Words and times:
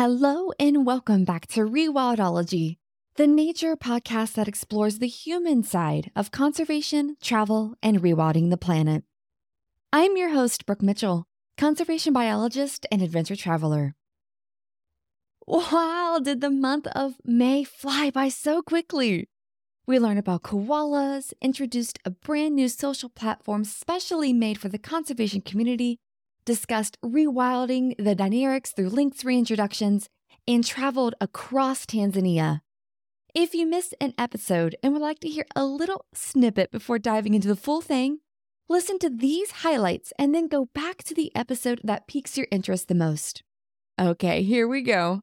Hello 0.00 0.50
and 0.58 0.86
welcome 0.86 1.26
back 1.26 1.46
to 1.48 1.60
Rewildology, 1.60 2.78
the 3.16 3.26
nature 3.26 3.76
podcast 3.76 4.32
that 4.32 4.48
explores 4.48 4.98
the 4.98 5.06
human 5.06 5.62
side 5.62 6.10
of 6.16 6.30
conservation, 6.30 7.18
travel, 7.20 7.74
and 7.82 8.00
rewilding 8.00 8.48
the 8.48 8.56
planet. 8.56 9.04
I'm 9.92 10.16
your 10.16 10.30
host, 10.30 10.64
Brooke 10.64 10.80
Mitchell, 10.80 11.26
conservation 11.58 12.14
biologist 12.14 12.86
and 12.90 13.02
adventure 13.02 13.36
traveler. 13.36 13.94
Wow, 15.46 16.18
did 16.24 16.40
the 16.40 16.48
month 16.48 16.86
of 16.94 17.16
May 17.22 17.62
fly 17.62 18.08
by 18.08 18.30
so 18.30 18.62
quickly! 18.62 19.28
We 19.86 19.98
learned 19.98 20.20
about 20.20 20.44
koalas, 20.44 21.34
introduced 21.42 21.98
a 22.06 22.10
brand 22.10 22.54
new 22.54 22.70
social 22.70 23.10
platform 23.10 23.64
specially 23.64 24.32
made 24.32 24.56
for 24.56 24.70
the 24.70 24.78
conservation 24.78 25.42
community, 25.42 25.98
discussed 26.44 26.98
rewilding 27.04 27.96
the 27.96 28.16
Dinarics 28.16 28.74
through 28.74 28.88
Lynx 28.88 29.22
reintroductions, 29.22 30.06
and 30.46 30.64
traveled 30.64 31.14
across 31.20 31.86
Tanzania. 31.86 32.60
If 33.34 33.54
you 33.54 33.66
missed 33.66 33.94
an 34.00 34.14
episode 34.18 34.74
and 34.82 34.92
would 34.92 35.02
like 35.02 35.20
to 35.20 35.28
hear 35.28 35.46
a 35.54 35.64
little 35.64 36.04
snippet 36.12 36.72
before 36.72 36.98
diving 36.98 37.34
into 37.34 37.46
the 37.46 37.54
full 37.56 37.80
thing, 37.80 38.18
listen 38.68 38.98
to 38.98 39.10
these 39.10 39.50
highlights 39.62 40.12
and 40.18 40.34
then 40.34 40.48
go 40.48 40.68
back 40.74 41.04
to 41.04 41.14
the 41.14 41.30
episode 41.36 41.80
that 41.84 42.08
piques 42.08 42.36
your 42.36 42.48
interest 42.50 42.88
the 42.88 42.94
most. 42.94 43.42
Okay, 44.00 44.42
here 44.42 44.66
we 44.66 44.82
go. 44.82 45.20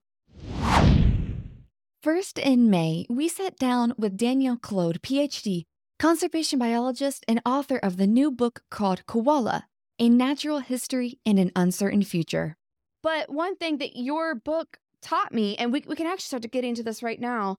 First, 2.02 2.40
in 2.40 2.70
May, 2.70 3.06
we 3.10 3.28
sat 3.28 3.58
down 3.58 3.94
with 3.98 4.16
Danielle 4.16 4.58
Clode, 4.58 5.02
PhD, 5.02 5.64
conservation 6.00 6.60
biologist 6.60 7.26
and 7.28 7.42
author 7.46 7.78
of 7.78 7.98
the 7.98 8.08
new 8.08 8.32
book 8.32 8.62
called 8.70 9.06
Koala 9.08 9.66
A 10.00 10.10
Natural 10.10 10.60
History 10.60 11.20
in 11.26 11.38
an 11.40 11.52
Uncertain 11.56 12.04
Future. 12.04 12.56
But 13.02 13.32
one 13.32 13.56
thing 13.56 13.80
that 13.80 13.96
your 13.96 14.36
book 14.36 14.78
taught 15.02 15.34
me, 15.34 15.56
and 15.56 15.72
we, 15.74 15.84
we 15.88 15.96
can 15.96 16.06
actually 16.06 16.22
start 16.22 16.44
to 16.44 16.50
get 16.50 16.64
into 16.64 16.84
this 16.84 17.02
right 17.02 17.20
now, 17.20 17.58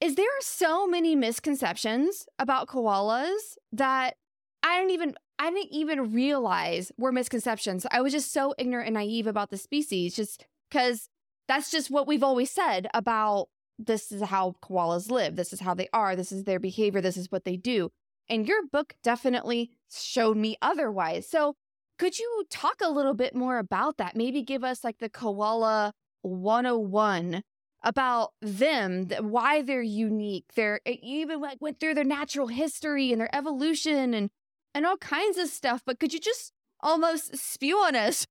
is 0.00 0.14
there 0.14 0.24
are 0.24 0.42
so 0.42 0.86
many 0.86 1.14
misconceptions 1.14 2.26
about 2.38 2.68
koalas 2.68 3.56
that 3.72 4.14
I 4.62 4.78
didn't 4.78 4.92
even 4.92 5.14
I 5.38 5.50
didn't 5.50 5.72
even 5.72 6.12
realize 6.12 6.90
were 6.98 7.12
misconceptions. 7.12 7.86
I 7.90 8.00
was 8.00 8.12
just 8.12 8.32
so 8.32 8.54
ignorant 8.58 8.88
and 8.88 8.94
naive 8.94 9.26
about 9.26 9.50
the 9.50 9.56
species, 9.56 10.16
just 10.16 10.46
because 10.70 11.08
that's 11.46 11.70
just 11.70 11.90
what 11.90 12.06
we've 12.06 12.24
always 12.24 12.50
said 12.50 12.88
about 12.92 13.48
this 13.78 14.10
is 14.10 14.22
how 14.22 14.56
koalas 14.62 15.10
live. 15.10 15.36
This 15.36 15.52
is 15.52 15.60
how 15.60 15.74
they 15.74 15.88
are. 15.92 16.16
This 16.16 16.32
is 16.32 16.44
their 16.44 16.58
behavior. 16.58 17.00
This 17.00 17.16
is 17.16 17.30
what 17.30 17.44
they 17.44 17.56
do. 17.56 17.90
And 18.28 18.46
your 18.46 18.66
book 18.66 18.94
definitely 19.02 19.70
showed 19.90 20.36
me 20.36 20.56
otherwise. 20.62 21.28
So, 21.28 21.54
could 21.98 22.18
you 22.18 22.44
talk 22.50 22.76
a 22.80 22.90
little 22.90 23.14
bit 23.14 23.34
more 23.34 23.58
about 23.58 23.96
that? 23.98 24.16
Maybe 24.16 24.42
give 24.42 24.62
us 24.64 24.84
like 24.84 24.98
the 24.98 25.08
koala 25.08 25.92
101 26.22 27.42
about 27.82 28.32
them, 28.40 29.08
why 29.20 29.62
they're 29.62 29.82
unique. 29.82 30.44
They're 30.54 30.80
even 30.86 31.40
like 31.40 31.58
went 31.60 31.80
through 31.80 31.94
their 31.94 32.04
natural 32.04 32.48
history 32.48 33.12
and 33.12 33.20
their 33.20 33.34
evolution 33.34 34.14
and 34.14 34.30
and 34.74 34.86
all 34.86 34.96
kinds 34.98 35.38
of 35.38 35.48
stuff. 35.48 35.82
But 35.84 35.98
could 36.00 36.12
you 36.12 36.20
just 36.20 36.52
almost 36.80 37.36
spew 37.36 37.76
on 37.78 37.96
us 37.96 38.26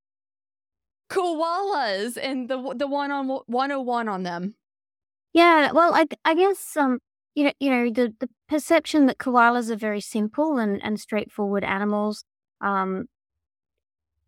koalas 1.10 2.18
and 2.22 2.50
the 2.50 2.74
the 2.76 2.88
one 2.88 3.12
on 3.12 3.28
101 3.28 4.08
on 4.10 4.24
them? 4.24 4.56
Yeah, 5.34 5.72
well, 5.74 5.94
I 5.96 6.08
I 6.26 6.36
guess 6.36 6.78
um, 6.78 7.00
you 7.38 7.44
know, 7.44 7.54
you 7.60 7.70
know, 7.70 7.92
the 7.92 8.16
the 8.20 8.30
perception 8.50 9.06
that 9.06 9.20
koalas 9.20 9.70
are 9.70 9.76
very 9.76 10.02
simple 10.02 10.58
and 10.58 10.84
and 10.84 11.00
straightforward 11.00 11.64
animals. 11.64 12.24
Um, 12.62 13.10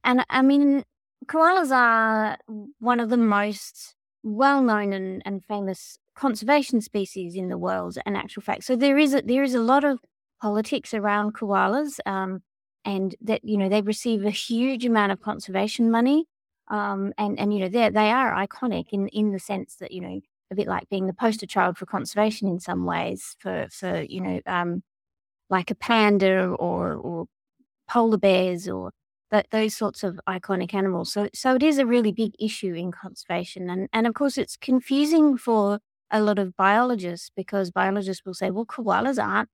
and 0.04 0.24
I 0.30 0.44
mean, 0.44 0.84
koalas 1.26 1.72
are 1.72 2.38
one 2.78 3.00
of 3.00 3.10
the 3.10 3.18
most 3.18 3.96
well 4.22 4.62
known 4.62 4.94
and, 4.94 5.24
and 5.26 5.44
famous 5.44 5.98
conservation 6.14 6.82
species 6.82 7.34
in 7.36 7.50
the 7.50 7.58
world. 7.58 7.98
In 8.06 8.16
actual 8.16 8.44
fact, 8.44 8.64
so 8.64 8.76
there 8.76 9.00
is 9.00 9.16
a, 9.16 9.24
there 9.24 9.42
is 9.42 9.56
a 9.56 9.60
lot 9.60 9.84
of 9.84 10.00
politics 10.40 10.94
around 10.94 11.34
koalas, 11.34 12.00
um, 12.06 12.44
and 12.86 13.16
that 13.22 13.44
you 13.44 13.58
know 13.58 13.70
they 13.70 13.82
receive 13.82 14.24
a 14.24 14.30
huge 14.30 14.86
amount 14.86 15.12
of 15.12 15.20
conservation 15.20 15.90
money. 15.90 16.26
Um, 16.68 17.14
and 17.18 17.40
and 17.40 17.52
you 17.56 17.62
know 17.62 17.70
they 17.70 17.90
they 17.90 18.12
are 18.12 18.36
iconic 18.36 18.90
in 18.92 19.08
in 19.08 19.32
the 19.32 19.40
sense 19.40 19.78
that 19.78 19.92
you 19.92 20.02
know 20.02 20.22
a 20.52 20.56
bit 20.56 20.68
like 20.68 20.90
being 20.90 21.08
the 21.08 21.14
poster 21.14 21.46
child 21.48 21.78
for 21.78 21.86
conservation 21.86 22.48
in 22.48 22.60
some 22.60 22.86
ways 22.86 23.36
for 23.40 23.68
for 23.72 24.02
you 24.02 24.22
know 24.22 24.42
um, 24.48 24.84
like 25.50 25.72
a 25.72 25.76
panda 25.76 26.46
or 26.60 26.94
or 26.96 27.28
polar 27.90 28.18
bears 28.18 28.68
or 28.70 28.92
those 29.52 29.76
sorts 29.76 30.04
of 30.04 30.20
iconic 30.28 30.74
animals. 30.74 31.14
So 31.14 31.30
so 31.34 31.56
it 31.56 31.64
is 31.64 31.78
a 31.78 31.86
really 31.86 32.12
big 32.12 32.34
issue 32.40 32.74
in 32.74 32.92
conservation, 32.92 33.70
and 33.70 33.88
and 33.94 34.08
of 34.08 34.14
course 34.16 34.38
it's 34.38 34.58
confusing 34.58 35.38
for 35.38 35.80
a 36.12 36.22
lot 36.22 36.40
of 36.40 36.56
biologists 36.58 37.30
because 37.36 37.72
biologists 37.72 38.26
will 38.26 38.34
say, 38.34 38.50
well, 38.52 38.66
koalas 38.66 39.24
aren't 39.24 39.50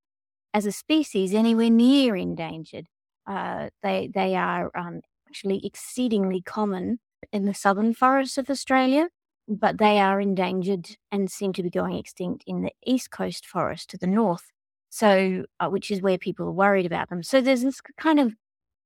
as 0.53 0.66
a 0.66 0.72
species 0.72 1.33
anywhere 1.33 1.69
near 1.69 2.16
endangered. 2.16 2.88
Uh, 3.27 3.69
they 3.83 4.09
they 4.13 4.35
are 4.35 4.72
um, 4.75 5.01
actually 5.29 5.66
exceedingly 5.66 6.41
common 6.41 7.00
in 7.33 7.45
the 7.45 7.53
southern 7.53 7.94
forests 7.94 8.38
of 8.38 8.50
Australia 8.50 9.09
but 9.47 9.78
they 9.78 10.00
are 10.00 10.19
endangered 10.22 10.97
and 11.11 11.29
seem 11.31 11.53
to 11.53 11.63
be 11.63 11.69
going 11.69 11.97
extinct 11.97 12.44
in 12.47 12.61
the 12.61 12.72
east 12.85 13.11
coast 13.11 13.45
forest 13.45 13.89
to 13.91 13.97
the 13.97 14.07
north. 14.07 14.51
So, 14.89 15.45
uh, 15.59 15.69
which 15.69 15.91
is 15.91 16.01
where 16.01 16.17
people 16.17 16.47
are 16.47 16.51
worried 16.51 16.85
about 16.85 17.09
them. 17.09 17.22
So 17.23 17.41
there's 17.41 17.63
this 17.63 17.81
kind 17.97 18.19
of 18.19 18.33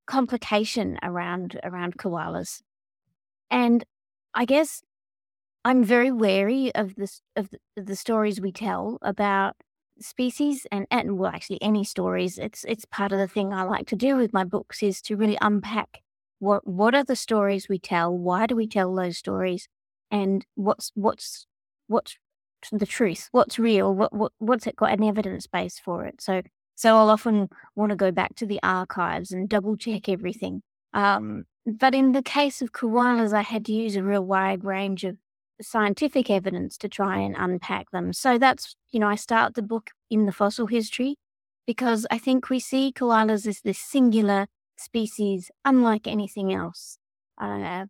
complication 0.07 0.97
around 1.03 1.59
around 1.63 1.97
koalas, 1.97 2.61
and 3.51 3.83
I 4.33 4.45
guess 4.45 4.83
I'm 5.65 5.83
very 5.83 6.11
wary 6.11 6.73
of 6.75 6.95
this 6.95 7.21
of 7.35 7.49
the, 7.49 7.59
of 7.77 7.85
the 7.85 7.95
stories 7.95 8.41
we 8.41 8.51
tell 8.51 8.97
about 9.01 9.55
species 9.99 10.65
and 10.71 10.87
and 10.91 11.17
well 11.17 11.31
actually 11.31 11.61
any 11.61 11.83
stories 11.83 12.37
it's 12.37 12.63
it's 12.65 12.85
part 12.85 13.11
of 13.11 13.19
the 13.19 13.27
thing 13.27 13.53
I 13.53 13.63
like 13.63 13.87
to 13.87 13.95
do 13.97 14.15
with 14.15 14.33
my 14.33 14.45
books 14.45 14.81
is 14.81 15.01
to 15.03 15.17
really 15.17 15.37
unpack 15.41 16.01
what 16.39 16.65
what 16.67 16.95
are 16.95 17.03
the 17.03 17.15
stories 17.17 17.67
we 17.69 17.79
tell 17.79 18.17
why 18.17 18.45
do 18.47 18.55
we 18.55 18.67
tell 18.67 18.95
those 18.95 19.17
stories 19.17 19.67
and 20.11 20.45
what's 20.55 20.91
what's 20.95 21.45
what's 21.87 22.17
the 22.71 22.85
truth, 22.85 23.29
what's 23.31 23.59
real, 23.59 23.93
what 23.93 24.13
what 24.13 24.31
what's 24.39 24.67
it 24.67 24.75
got 24.75 24.91
an 24.93 25.03
evidence 25.03 25.47
base 25.47 25.79
for 25.79 26.05
it. 26.05 26.21
So 26.21 26.41
so 26.75 26.95
I'll 26.95 27.09
often 27.09 27.49
want 27.75 27.89
to 27.91 27.95
go 27.95 28.11
back 28.11 28.35
to 28.35 28.45
the 28.45 28.59
archives 28.63 29.31
and 29.31 29.49
double 29.49 29.75
check 29.75 30.07
everything. 30.07 30.61
Um, 30.93 31.43
but 31.65 31.93
in 31.93 32.13
the 32.13 32.23
case 32.23 32.61
of 32.61 32.71
koalas, 32.71 33.33
I 33.33 33.41
had 33.41 33.65
to 33.65 33.73
use 33.73 33.95
a 33.95 34.03
real 34.03 34.25
wide 34.25 34.63
range 34.63 35.03
of 35.03 35.17
scientific 35.61 36.29
evidence 36.29 36.77
to 36.77 36.87
try 36.87 37.19
and 37.19 37.35
unpack 37.37 37.91
them. 37.91 38.13
So 38.13 38.37
that's 38.37 38.75
you 38.91 38.99
know 38.99 39.07
I 39.07 39.15
start 39.15 39.55
the 39.55 39.61
book 39.61 39.91
in 40.09 40.25
the 40.25 40.31
fossil 40.31 40.67
history 40.67 41.15
because 41.67 42.07
I 42.09 42.17
think 42.17 42.49
we 42.49 42.59
see 42.59 42.91
koalas 42.95 43.45
as 43.45 43.61
this 43.61 43.77
singular 43.77 44.47
species, 44.77 45.51
unlike 45.65 46.07
anything 46.07 46.53
else. 46.53 46.97
Uh, 47.39 47.85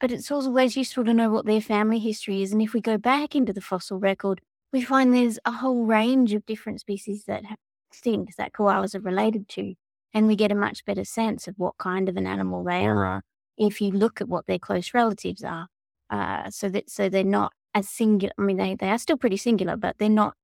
but 0.00 0.12
it's 0.12 0.30
always 0.30 0.76
useful 0.76 1.04
to 1.04 1.14
know 1.14 1.30
what 1.30 1.46
their 1.46 1.60
family 1.60 1.98
history 1.98 2.42
is. 2.42 2.52
And 2.52 2.60
if 2.60 2.74
we 2.74 2.80
go 2.80 2.98
back 2.98 3.34
into 3.34 3.52
the 3.52 3.60
fossil 3.60 3.98
record, 3.98 4.40
we 4.72 4.82
find 4.82 5.12
there's 5.12 5.38
a 5.44 5.52
whole 5.52 5.84
range 5.84 6.32
of 6.32 6.46
different 6.46 6.80
species 6.80 7.24
that 7.24 7.44
have 7.44 7.58
extinct 7.90 8.36
that 8.36 8.52
koalas 8.52 8.94
are 8.94 9.00
related 9.00 9.48
to. 9.48 9.74
And 10.12 10.26
we 10.26 10.36
get 10.36 10.52
a 10.52 10.56
much 10.56 10.84
better 10.84 11.04
sense 11.04 11.48
of 11.48 11.54
what 11.56 11.78
kind 11.78 12.08
of 12.08 12.16
an 12.16 12.26
animal 12.26 12.64
they 12.64 12.84
are 12.86 13.22
if 13.56 13.80
you 13.80 13.90
look 13.90 14.20
at 14.20 14.28
what 14.28 14.46
their 14.46 14.58
close 14.58 14.92
relatives 14.94 15.44
are. 15.44 15.68
Uh, 16.08 16.50
so 16.50 16.68
that 16.68 16.90
so 16.90 17.08
they're 17.08 17.22
not 17.22 17.52
as 17.74 17.88
singular. 17.88 18.32
I 18.38 18.42
mean, 18.42 18.56
they, 18.56 18.74
they 18.74 18.90
are 18.90 18.98
still 18.98 19.16
pretty 19.16 19.36
singular, 19.36 19.76
but 19.76 19.96
they're 19.98 20.08
not 20.08 20.34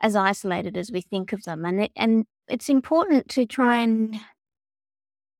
as 0.00 0.14
isolated 0.14 0.76
as 0.76 0.92
we 0.92 1.00
think 1.00 1.32
of 1.32 1.44
them. 1.44 1.64
And 1.64 1.84
it, 1.84 1.92
and 1.96 2.26
it's 2.48 2.68
important 2.68 3.28
to 3.30 3.46
try 3.46 3.78
and 3.78 4.16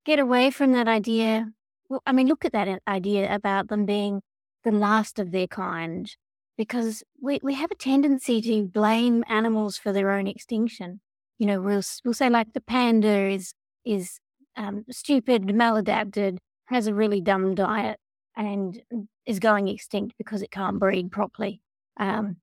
get 0.06 0.18
away 0.18 0.50
from 0.50 0.72
that 0.72 0.88
idea 0.88 1.52
well, 1.88 2.02
I 2.06 2.12
mean, 2.12 2.26
look 2.26 2.44
at 2.44 2.52
that 2.52 2.82
idea 2.88 3.34
about 3.34 3.68
them 3.68 3.86
being 3.86 4.22
the 4.64 4.72
last 4.72 5.18
of 5.18 5.30
their 5.30 5.46
kind, 5.46 6.10
because 6.58 7.02
we, 7.20 7.40
we 7.42 7.54
have 7.54 7.70
a 7.70 7.76
tendency 7.76 8.40
to 8.42 8.64
blame 8.64 9.24
animals 9.28 9.76
for 9.76 9.92
their 9.92 10.10
own 10.10 10.26
extinction. 10.26 11.00
You 11.38 11.46
know, 11.46 11.60
we'll 11.60 11.82
we'll 12.04 12.14
say 12.14 12.30
like 12.30 12.52
the 12.52 12.60
panda 12.60 13.28
is 13.28 13.52
is 13.84 14.18
um, 14.56 14.84
stupid, 14.90 15.42
maladapted, 15.46 16.38
has 16.66 16.86
a 16.86 16.94
really 16.94 17.20
dumb 17.20 17.54
diet, 17.54 17.98
and 18.36 18.80
is 19.26 19.38
going 19.38 19.68
extinct 19.68 20.14
because 20.18 20.42
it 20.42 20.50
can't 20.50 20.78
breed 20.78 21.12
properly. 21.12 21.60
Um, 21.98 22.36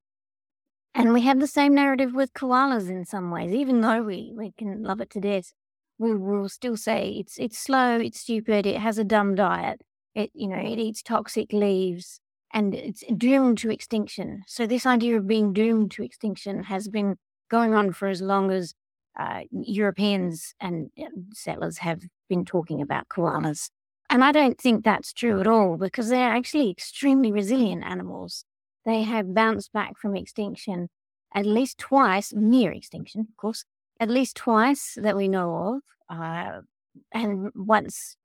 and 0.94 1.12
we 1.12 1.22
have 1.22 1.40
the 1.40 1.48
same 1.48 1.74
narrative 1.74 2.14
with 2.14 2.34
koalas 2.34 2.90
in 2.90 3.06
some 3.06 3.32
ways, 3.32 3.52
even 3.52 3.82
though 3.82 4.04
we, 4.04 4.32
we 4.36 4.54
can 4.58 4.84
love 4.84 5.02
it 5.02 5.10
to 5.12 5.20
death 5.20 5.54
we 6.00 6.16
will 6.16 6.50
still 6.50 6.78
say 6.78 7.16
it's 7.20 7.38
it's 7.38 7.58
slow, 7.58 8.00
it's 8.00 8.20
stupid, 8.20 8.66
it 8.66 8.78
has 8.78 8.98
a 8.98 9.04
dumb 9.04 9.36
diet, 9.36 9.82
it 10.16 10.32
you 10.34 10.48
know 10.48 10.58
it 10.58 10.80
eats 10.80 11.02
toxic 11.02 11.54
leaves, 11.54 12.20
and 12.54 12.74
it's 12.76 13.04
doomed 13.18 13.58
to 13.60 13.72
extinction. 13.72 14.44
So 14.48 14.66
this 14.68 14.86
idea 14.86 15.18
of 15.18 15.28
being 15.28 15.54
doomed 15.54 15.92
to 15.92 16.04
extinction 16.04 16.64
has 16.64 16.88
been 16.88 17.16
going 17.50 17.74
on 17.74 17.94
for 17.94 18.08
as 18.08 18.22
long 18.22 18.52
as 18.52 18.74
uh, 19.20 19.42
Europeans 19.52 20.56
and 20.60 20.90
settlers 21.34 21.78
have 21.80 22.02
been 22.30 22.46
talking 22.46 22.82
about 22.82 23.10
koalas. 23.10 23.70
and 24.10 24.24
I 24.24 24.32
don't 24.32 24.60
think 24.60 24.84
that's 24.84 25.14
true 25.14 25.40
at 25.40 25.48
all 25.48 25.78
because 25.78 26.10
they're 26.10 26.32
actually 26.32 26.70
extremely 26.70 27.32
resilient 27.32 27.84
animals. 27.84 28.46
They 28.86 29.04
have 29.04 29.34
bounced 29.34 29.72
back 29.74 29.98
from 29.98 30.16
extinction 30.16 30.90
at 31.36 31.46
least 31.46 31.78
twice, 31.80 32.32
near 32.34 32.72
extinction, 32.72 33.22
of 33.22 33.38
course, 33.38 33.66
at 34.00 34.10
least 34.10 34.36
twice 34.36 34.98
that 35.02 35.16
we 35.16 35.28
know 35.28 35.82
of, 36.10 36.18
uh, 36.18 36.62
and 37.12 37.52
once 37.56 38.18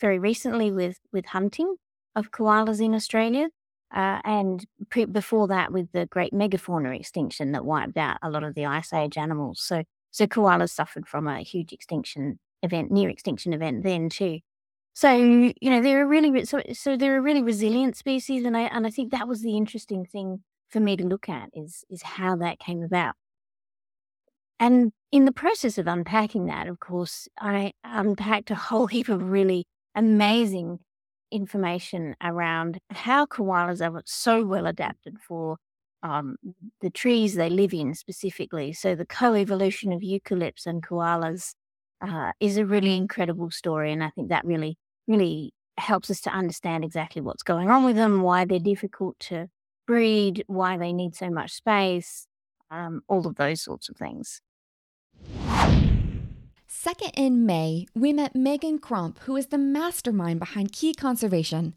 very 0.00 0.18
recently 0.18 0.70
with 0.70 0.98
with 1.12 1.26
hunting 1.26 1.76
of 2.16 2.30
koalas 2.32 2.80
in 2.80 2.94
Australia, 2.94 3.48
uh, 3.94 4.20
and 4.24 4.66
pre- 4.90 5.04
before 5.06 5.48
that 5.48 5.72
with 5.72 5.90
the 5.92 6.06
great 6.06 6.32
megafauna 6.32 6.98
extinction 6.98 7.52
that 7.52 7.64
wiped 7.64 7.96
out 7.96 8.18
a 8.22 8.30
lot 8.30 8.44
of 8.44 8.54
the 8.54 8.66
ice 8.66 8.92
age 8.92 9.16
animals. 9.18 9.60
So 9.62 9.84
so 10.10 10.26
koalas 10.26 10.70
suffered 10.70 11.06
from 11.08 11.26
a 11.28 11.40
huge 11.42 11.72
extinction 11.72 12.38
event, 12.62 12.90
near 12.90 13.08
extinction 13.08 13.52
event 13.52 13.84
then 13.84 14.08
too. 14.10 14.40
So 14.94 15.12
you 15.14 15.54
know 15.70 15.82
they're 15.82 16.02
a 16.02 16.06
really 16.06 16.44
so 16.44 16.62
so 16.72 16.96
they're 16.96 17.18
a 17.18 17.22
really 17.22 17.42
resilient 17.42 17.96
species, 17.96 18.44
and 18.44 18.56
I 18.56 18.62
and 18.62 18.86
I 18.86 18.90
think 18.90 19.12
that 19.12 19.28
was 19.28 19.42
the 19.42 19.56
interesting 19.56 20.04
thing 20.04 20.42
for 20.68 20.80
me 20.80 20.96
to 20.96 21.06
look 21.06 21.28
at 21.28 21.50
is 21.54 21.84
is 21.90 22.02
how 22.02 22.36
that 22.36 22.58
came 22.58 22.82
about. 22.82 23.14
And 24.60 24.92
in 25.10 25.24
the 25.24 25.32
process 25.32 25.78
of 25.78 25.86
unpacking 25.86 26.46
that, 26.46 26.68
of 26.68 26.78
course, 26.78 27.26
I 27.40 27.72
unpacked 27.82 28.50
a 28.50 28.54
whole 28.54 28.86
heap 28.94 29.08
of 29.08 29.22
really 29.30 29.64
amazing 29.94 30.78
information 31.32 32.14
around 32.22 32.78
how 32.90 33.24
koalas 33.26 33.80
are 33.80 34.02
so 34.04 34.44
well 34.44 34.66
adapted 34.66 35.16
for 35.26 35.56
um, 36.02 36.36
the 36.80 36.90
trees 36.90 37.34
they 37.34 37.48
live 37.50 37.72
in 37.72 37.94
specifically. 37.94 38.72
So 38.72 38.94
the 38.94 39.06
coevolution 39.06 39.94
of 39.94 40.02
eucalypts 40.02 40.66
and 40.66 40.82
koalas 40.82 41.54
uh, 42.00 42.32
is 42.40 42.56
a 42.56 42.66
really 42.66 42.96
incredible 42.96 43.50
story, 43.50 43.92
and 43.92 44.02
I 44.02 44.10
think 44.10 44.30
that 44.30 44.44
really, 44.44 44.76
really 45.06 45.52
helps 45.76 46.10
us 46.10 46.20
to 46.22 46.30
understand 46.30 46.84
exactly 46.84 47.22
what's 47.22 47.42
going 47.42 47.70
on 47.70 47.84
with 47.84 47.96
them, 47.96 48.22
why 48.22 48.44
they're 48.44 48.58
difficult 48.58 49.18
to 49.20 49.48
breed, 49.86 50.44
why 50.46 50.76
they 50.76 50.92
need 50.92 51.14
so 51.14 51.30
much 51.30 51.52
space, 51.52 52.26
um, 52.70 53.02
all 53.08 53.26
of 53.26 53.36
those 53.36 53.62
sorts 53.62 53.88
of 53.88 53.96
things. 53.96 54.40
Second 56.66 57.12
in 57.14 57.44
May, 57.44 57.86
we 57.94 58.12
met 58.12 58.34
Megan 58.34 58.78
Cromp, 58.78 59.18
who 59.20 59.36
is 59.36 59.48
the 59.48 59.58
mastermind 59.58 60.40
behind 60.40 60.72
Key 60.72 60.94
Conservation, 60.94 61.74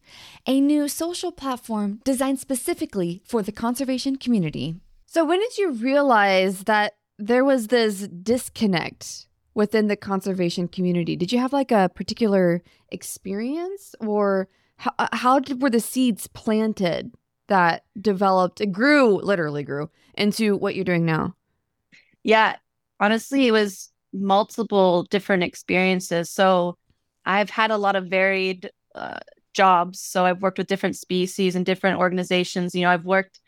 a 0.47 0.61
new 0.61 0.87
social 0.87 1.31
platform 1.31 1.99
designed 2.05 2.39
specifically 2.39 3.21
for 3.25 3.41
the 3.41 3.51
conservation 3.51 4.15
community. 4.15 4.75
So, 5.05 5.25
when 5.25 5.39
did 5.39 5.57
you 5.57 5.71
realize 5.71 6.63
that 6.63 6.93
there 7.19 7.43
was 7.43 7.67
this 7.67 8.07
disconnect 8.07 9.27
within 9.53 9.87
the 9.87 9.97
conservation 9.97 10.69
community? 10.69 11.15
Did 11.15 11.33
you 11.33 11.39
have 11.39 11.51
like 11.51 11.71
a 11.71 11.91
particular 11.93 12.63
experience, 12.89 13.95
or 13.99 14.47
how, 14.77 14.91
uh, 14.97 15.09
how 15.11 15.39
did, 15.39 15.61
were 15.61 15.69
the 15.69 15.79
seeds 15.79 16.27
planted 16.27 17.13
that 17.47 17.83
developed, 17.99 18.61
it 18.61 18.71
grew, 18.71 19.17
literally 19.21 19.63
grew 19.63 19.89
into 20.13 20.55
what 20.55 20.75
you're 20.75 20.85
doing 20.85 21.05
now? 21.05 21.35
Yeah, 22.23 22.55
honestly, 23.03 23.47
it 23.47 23.51
was 23.51 23.91
multiple 24.13 25.03
different 25.03 25.43
experiences. 25.43 26.29
So 26.31 26.77
I've 27.25 27.49
had 27.49 27.69
a 27.69 27.77
lot 27.77 27.97
of 27.97 28.07
varied 28.07 28.71
uh, 28.95 29.19
jobs. 29.53 29.99
So 29.99 30.25
I've 30.25 30.41
worked 30.41 30.57
with 30.57 30.67
different 30.67 30.95
species 30.95 31.55
and 31.55 31.65
different 31.65 31.99
organizations. 31.99 32.73
You 32.73 32.83
know, 32.83 32.91
I've 32.91 33.03
worked, 33.03 33.41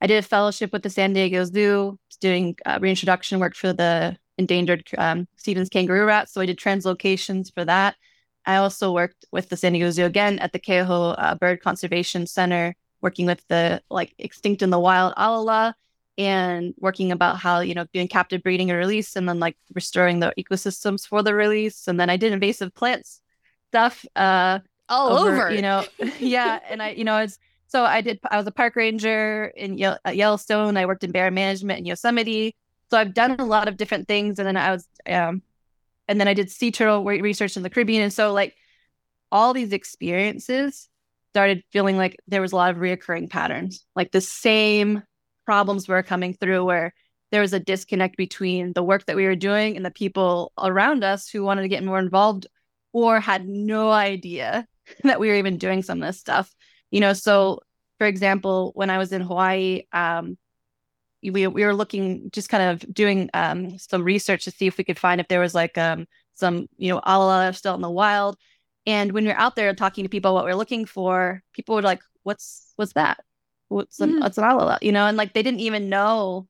I 0.00 0.06
did 0.06 0.16
a 0.16 0.22
fellowship 0.22 0.72
with 0.72 0.82
the 0.82 0.90
San 0.90 1.12
Diego 1.12 1.44
Zoo, 1.44 1.98
doing 2.20 2.56
uh, 2.64 2.78
reintroduction 2.80 3.40
work 3.40 3.54
for 3.54 3.74
the 3.74 4.16
endangered 4.38 4.84
um, 4.96 5.28
Stephens 5.36 5.68
kangaroo 5.68 6.06
rat. 6.06 6.30
So 6.30 6.40
I 6.40 6.46
did 6.46 6.58
translocations 6.58 7.52
for 7.52 7.64
that. 7.66 7.96
I 8.46 8.56
also 8.56 8.90
worked 8.92 9.26
with 9.32 9.50
the 9.50 9.56
San 9.56 9.72
Diego 9.72 9.90
Zoo 9.90 10.06
again 10.06 10.38
at 10.38 10.52
the 10.52 10.58
Keauhou 10.58 11.14
uh, 11.18 11.34
Bird 11.34 11.60
Conservation 11.60 12.26
Center, 12.26 12.74
working 13.02 13.26
with 13.26 13.42
the 13.48 13.82
like 13.90 14.14
extinct 14.18 14.62
in 14.62 14.70
the 14.70 14.78
wild 14.78 15.12
alala 15.18 15.74
and 16.16 16.74
working 16.78 17.10
about 17.10 17.38
how 17.38 17.60
you 17.60 17.74
know 17.74 17.86
doing 17.92 18.08
captive 18.08 18.42
breeding 18.42 18.70
and 18.70 18.78
release 18.78 19.16
and 19.16 19.28
then 19.28 19.40
like 19.40 19.56
restoring 19.74 20.20
the 20.20 20.32
ecosystems 20.38 21.06
for 21.06 21.22
the 21.22 21.34
release 21.34 21.88
and 21.88 21.98
then 21.98 22.08
i 22.08 22.16
did 22.16 22.32
invasive 22.32 22.72
plants 22.74 23.20
stuff 23.68 24.04
uh 24.16 24.58
all 24.88 25.18
over, 25.18 25.46
over. 25.46 25.54
you 25.54 25.62
know 25.62 25.84
yeah 26.20 26.60
and 26.68 26.82
i 26.82 26.90
you 26.90 27.04
know 27.04 27.18
it's 27.18 27.38
so 27.66 27.84
i 27.84 28.00
did 28.00 28.20
i 28.30 28.36
was 28.36 28.46
a 28.46 28.52
park 28.52 28.76
ranger 28.76 29.52
in 29.56 29.76
Ye- 29.76 30.12
yellowstone 30.12 30.76
i 30.76 30.86
worked 30.86 31.04
in 31.04 31.10
bear 31.10 31.30
management 31.30 31.80
in 31.80 31.86
yosemite 31.86 32.54
so 32.90 32.98
i've 32.98 33.14
done 33.14 33.36
a 33.38 33.44
lot 33.44 33.66
of 33.66 33.76
different 33.76 34.06
things 34.06 34.38
and 34.38 34.46
then 34.46 34.56
i 34.56 34.70
was 34.70 34.86
um 35.08 35.42
and 36.06 36.20
then 36.20 36.28
i 36.28 36.34
did 36.34 36.50
sea 36.50 36.70
turtle 36.70 37.04
research 37.04 37.56
in 37.56 37.62
the 37.64 37.70
caribbean 37.70 38.02
and 38.02 38.12
so 38.12 38.32
like 38.32 38.54
all 39.32 39.52
these 39.52 39.72
experiences 39.72 40.88
started 41.32 41.64
feeling 41.72 41.96
like 41.96 42.16
there 42.28 42.40
was 42.40 42.52
a 42.52 42.56
lot 42.56 42.70
of 42.70 42.76
reoccurring 42.76 43.28
patterns 43.28 43.84
like 43.96 44.12
the 44.12 44.20
same 44.20 45.02
problems 45.44 45.88
were 45.88 46.02
coming 46.02 46.34
through 46.34 46.64
where 46.64 46.94
there 47.30 47.40
was 47.40 47.52
a 47.52 47.60
disconnect 47.60 48.16
between 48.16 48.72
the 48.74 48.82
work 48.82 49.06
that 49.06 49.16
we 49.16 49.24
were 49.24 49.36
doing 49.36 49.76
and 49.76 49.84
the 49.84 49.90
people 49.90 50.52
around 50.58 51.02
us 51.02 51.28
who 51.28 51.42
wanted 51.42 51.62
to 51.62 51.68
get 51.68 51.84
more 51.84 51.98
involved 51.98 52.46
or 52.92 53.20
had 53.20 53.48
no 53.48 53.90
idea 53.90 54.66
that 55.02 55.20
we 55.20 55.28
were 55.28 55.34
even 55.34 55.58
doing 55.58 55.82
some 55.82 56.02
of 56.02 56.06
this 56.06 56.20
stuff. 56.20 56.54
You 56.90 57.00
know, 57.00 57.12
so 57.12 57.60
for 57.98 58.06
example, 58.06 58.72
when 58.74 58.90
I 58.90 58.98
was 58.98 59.12
in 59.12 59.20
Hawaii, 59.20 59.82
um, 59.92 60.38
we 61.22 61.46
we 61.46 61.64
were 61.64 61.74
looking 61.74 62.30
just 62.32 62.48
kind 62.48 62.70
of 62.70 62.94
doing 62.94 63.30
um, 63.34 63.78
some 63.78 64.04
research 64.04 64.44
to 64.44 64.50
see 64.50 64.66
if 64.66 64.78
we 64.78 64.84
could 64.84 64.98
find 64.98 65.20
if 65.20 65.28
there 65.28 65.40
was 65.40 65.54
like 65.54 65.78
um, 65.78 66.06
some 66.34 66.68
you 66.76 66.92
know 66.92 67.00
alala 67.04 67.52
still 67.52 67.74
in 67.74 67.80
the 67.80 67.90
wild. 67.90 68.36
And 68.86 69.12
when 69.12 69.24
we 69.24 69.30
are 69.30 69.38
out 69.38 69.56
there 69.56 69.74
talking 69.74 70.04
to 70.04 70.10
people 70.10 70.34
what 70.34 70.44
we 70.44 70.50
we're 70.50 70.56
looking 70.56 70.84
for, 70.84 71.42
people 71.52 71.74
were 71.74 71.82
like, 71.82 72.02
"What's 72.22 72.72
what's 72.76 72.92
that?" 72.92 73.24
What's 73.74 74.00
an, 74.00 74.20
what's 74.20 74.38
an 74.38 74.44
alala, 74.44 74.78
you 74.80 74.92
know, 74.92 75.06
and 75.06 75.16
like 75.16 75.32
they 75.34 75.42
didn't 75.42 75.60
even 75.60 75.88
know 75.88 76.46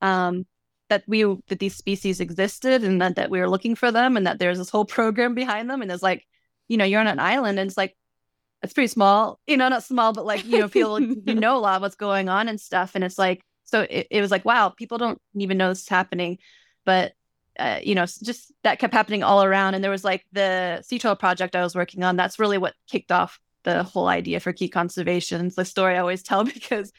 um, 0.00 0.46
that 0.88 1.04
we 1.06 1.22
that 1.48 1.58
these 1.58 1.76
species 1.76 2.20
existed 2.20 2.84
and 2.84 3.02
that, 3.02 3.16
that 3.16 3.30
we 3.30 3.40
were 3.40 3.48
looking 3.48 3.74
for 3.74 3.90
them 3.90 4.16
and 4.16 4.26
that 4.26 4.38
there's 4.38 4.58
this 4.58 4.70
whole 4.70 4.84
program 4.96 5.34
behind 5.34 5.68
them 5.68 5.82
and 5.82 5.90
it's 5.90 6.02
like, 6.02 6.26
you 6.68 6.76
know, 6.76 6.84
you're 6.84 7.00
on 7.00 7.06
an 7.06 7.20
island 7.20 7.58
and 7.58 7.68
it's 7.68 7.76
like 7.76 7.96
it's 8.62 8.72
pretty 8.72 8.88
small, 8.88 9.38
you 9.46 9.56
know, 9.56 9.68
not 9.68 9.84
small, 9.84 10.12
but 10.12 10.26
like, 10.26 10.44
you 10.44 10.58
know, 10.58 10.68
people 10.68 11.00
you 11.00 11.16
know 11.26 11.56
a 11.56 11.60
lot 11.60 11.76
of 11.76 11.82
what's 11.82 11.94
going 11.94 12.28
on 12.28 12.48
and 12.48 12.60
stuff. 12.60 12.92
And 12.94 13.04
it's 13.04 13.18
like, 13.18 13.42
so 13.64 13.82
it, 13.82 14.08
it 14.10 14.20
was 14.20 14.30
like, 14.30 14.44
wow, 14.44 14.70
people 14.70 14.98
don't 14.98 15.20
even 15.36 15.58
know 15.58 15.68
this 15.68 15.82
is 15.82 15.88
happening. 15.88 16.38
But 16.84 17.12
uh, 17.58 17.80
you 17.82 17.94
know, 17.94 18.06
just 18.06 18.52
that 18.62 18.78
kept 18.78 18.94
happening 18.94 19.22
all 19.22 19.42
around. 19.42 19.74
And 19.74 19.82
there 19.82 19.90
was 19.90 20.04
like 20.04 20.24
the 20.32 20.80
Sea 20.82 20.98
Turtle 20.98 21.16
project 21.16 21.56
I 21.56 21.62
was 21.62 21.74
working 21.74 22.04
on. 22.04 22.16
That's 22.16 22.38
really 22.38 22.58
what 22.58 22.74
kicked 22.88 23.12
off 23.12 23.40
the 23.64 23.82
whole 23.82 24.08
idea 24.08 24.40
for 24.40 24.52
key 24.52 24.68
conservation. 24.68 25.46
It's 25.46 25.56
the 25.56 25.64
story 25.64 25.96
I 25.96 25.98
always 25.98 26.22
tell 26.22 26.44
because 26.54 26.92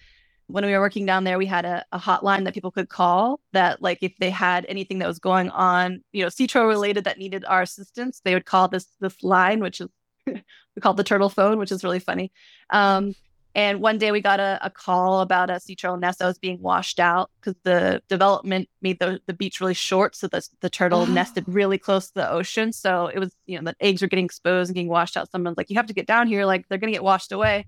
when 0.47 0.65
we 0.65 0.71
were 0.71 0.79
working 0.79 1.05
down 1.05 1.23
there, 1.23 1.37
we 1.37 1.45
had 1.45 1.65
a, 1.65 1.85
a, 1.91 1.99
hotline 1.99 2.43
that 2.45 2.55
people 2.55 2.71
could 2.71 2.89
call 2.89 3.39
that 3.53 3.83
like 3.83 3.99
if 4.01 4.13
they 4.19 4.31
had 4.31 4.65
anything 4.67 4.97
that 4.99 5.07
was 5.07 5.19
going 5.19 5.49
on, 5.51 6.03
you 6.11 6.23
know, 6.23 6.27
CTRO 6.29 6.67
related 6.67 7.03
that 7.03 7.19
needed 7.19 7.45
our 7.45 7.61
assistance, 7.61 8.21
they 8.23 8.33
would 8.33 8.45
call 8.45 8.67
this 8.67 8.87
this 8.99 9.21
line, 9.23 9.59
which 9.59 9.79
is 9.79 9.87
we 10.25 10.81
called 10.81 10.97
the 10.97 11.03
turtle 11.03 11.29
phone, 11.29 11.59
which 11.59 11.71
is 11.71 11.83
really 11.83 11.99
funny. 11.99 12.31
Um, 12.71 13.13
and 13.55 13.81
one 13.81 13.97
day 13.97 14.11
we 14.11 14.21
got 14.21 14.39
a, 14.39 14.59
a 14.61 14.69
call 14.69 15.21
about 15.21 15.49
a 15.49 15.59
sea 15.59 15.75
turtle 15.75 15.97
nest 15.97 16.19
that 16.19 16.27
was 16.27 16.37
being 16.37 16.61
washed 16.61 16.99
out 16.99 17.31
because 17.39 17.59
the 17.63 18.01
development 18.07 18.69
made 18.81 18.99
the, 18.99 19.19
the 19.25 19.33
beach 19.33 19.59
really 19.59 19.73
short. 19.73 20.15
So 20.15 20.27
the, 20.27 20.47
the 20.61 20.69
turtle 20.69 21.01
oh. 21.01 21.05
nested 21.11 21.45
really 21.47 21.77
close 21.77 22.07
to 22.07 22.13
the 22.15 22.29
ocean. 22.29 22.71
So 22.71 23.07
it 23.07 23.17
was, 23.17 23.33
you 23.47 23.57
know, 23.57 23.71
the 23.71 23.75
eggs 23.83 24.01
were 24.01 24.07
getting 24.07 24.25
exposed 24.25 24.69
and 24.69 24.75
getting 24.75 24.89
washed 24.89 25.17
out. 25.17 25.31
Someone's 25.31 25.57
like, 25.57 25.69
you 25.69 25.75
have 25.77 25.87
to 25.87 25.93
get 25.93 26.05
down 26.05 26.27
here. 26.27 26.45
Like 26.45 26.67
they're 26.69 26.77
going 26.77 26.91
to 26.91 26.95
get 26.95 27.03
washed 27.03 27.31
away. 27.31 27.65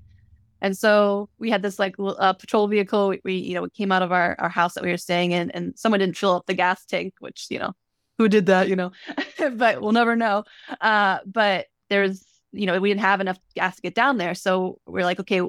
And 0.62 0.78
so 0.78 1.30
we 1.40 1.50
had 1.50 1.64
this 1.64 1.80
like 1.80 1.96
uh, 1.98 2.34
patrol 2.34 2.68
vehicle. 2.68 3.10
We, 3.10 3.22
we, 3.24 3.36
you 3.38 3.56
know, 3.56 3.64
we 3.64 3.70
came 3.72 3.92
out 3.92 4.04
of 4.04 4.12
our, 4.12 4.36
our 4.38 4.50
house 4.50 4.76
that 4.76 4.84
we 4.84 4.92
were 4.92 4.98
staying 4.98 5.32
in 5.32 5.50
and 5.52 5.74
someone 5.76 6.00
didn't 6.00 6.18
fill 6.18 6.36
up 6.36 6.46
the 6.46 6.54
gas 6.54 6.86
tank, 6.86 7.16
which, 7.20 7.48
you 7.50 7.58
know, 7.58 7.74
who 8.20 8.30
did 8.30 8.46
that, 8.46 8.70
you 8.70 8.76
know, 8.76 8.92
but 9.56 9.82
we'll 9.82 9.94
never 9.94 10.16
know. 10.16 10.44
Uh, 10.80 11.18
but 11.26 11.66
there's, 11.90 12.24
you 12.52 12.68
know, 12.68 12.80
we 12.80 12.90
didn't 12.90 13.02
have 13.02 13.20
enough 13.20 13.40
gas 13.56 13.78
to 13.78 13.82
get 13.82 13.96
down 13.96 14.18
there. 14.18 14.36
So 14.36 14.78
we're 14.86 15.06
like, 15.06 15.20
okay, 15.20 15.42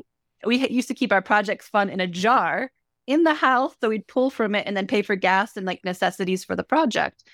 we 0.45 0.69
used 0.69 0.89
to 0.89 0.95
keep 0.95 1.13
our 1.13 1.23
projects 1.23 1.69
fund 1.69 1.91
in 1.91 2.01
a 2.01 2.07
jar 2.07 2.71
in 3.07 3.25
the 3.25 3.35
house. 3.35 3.75
So 3.81 3.89
we'd 3.89 4.07
pull 4.07 4.31
from 4.31 4.55
it 4.55 4.67
and 4.67 4.77
then 4.77 4.87
pay 4.87 5.03
for 5.03 5.17
gas 5.17 5.57
and 5.57 5.67
like 5.67 5.81
necessities 5.85 6.45
for 6.45 6.57
the 6.57 6.65
project. 6.65 7.25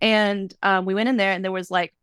And 0.00 0.52
um, 0.62 0.84
we 0.84 0.94
went 0.94 1.08
in 1.08 1.16
there 1.16 1.32
and 1.32 1.44
there 1.44 1.52
was 1.52 1.70
like 1.70 1.94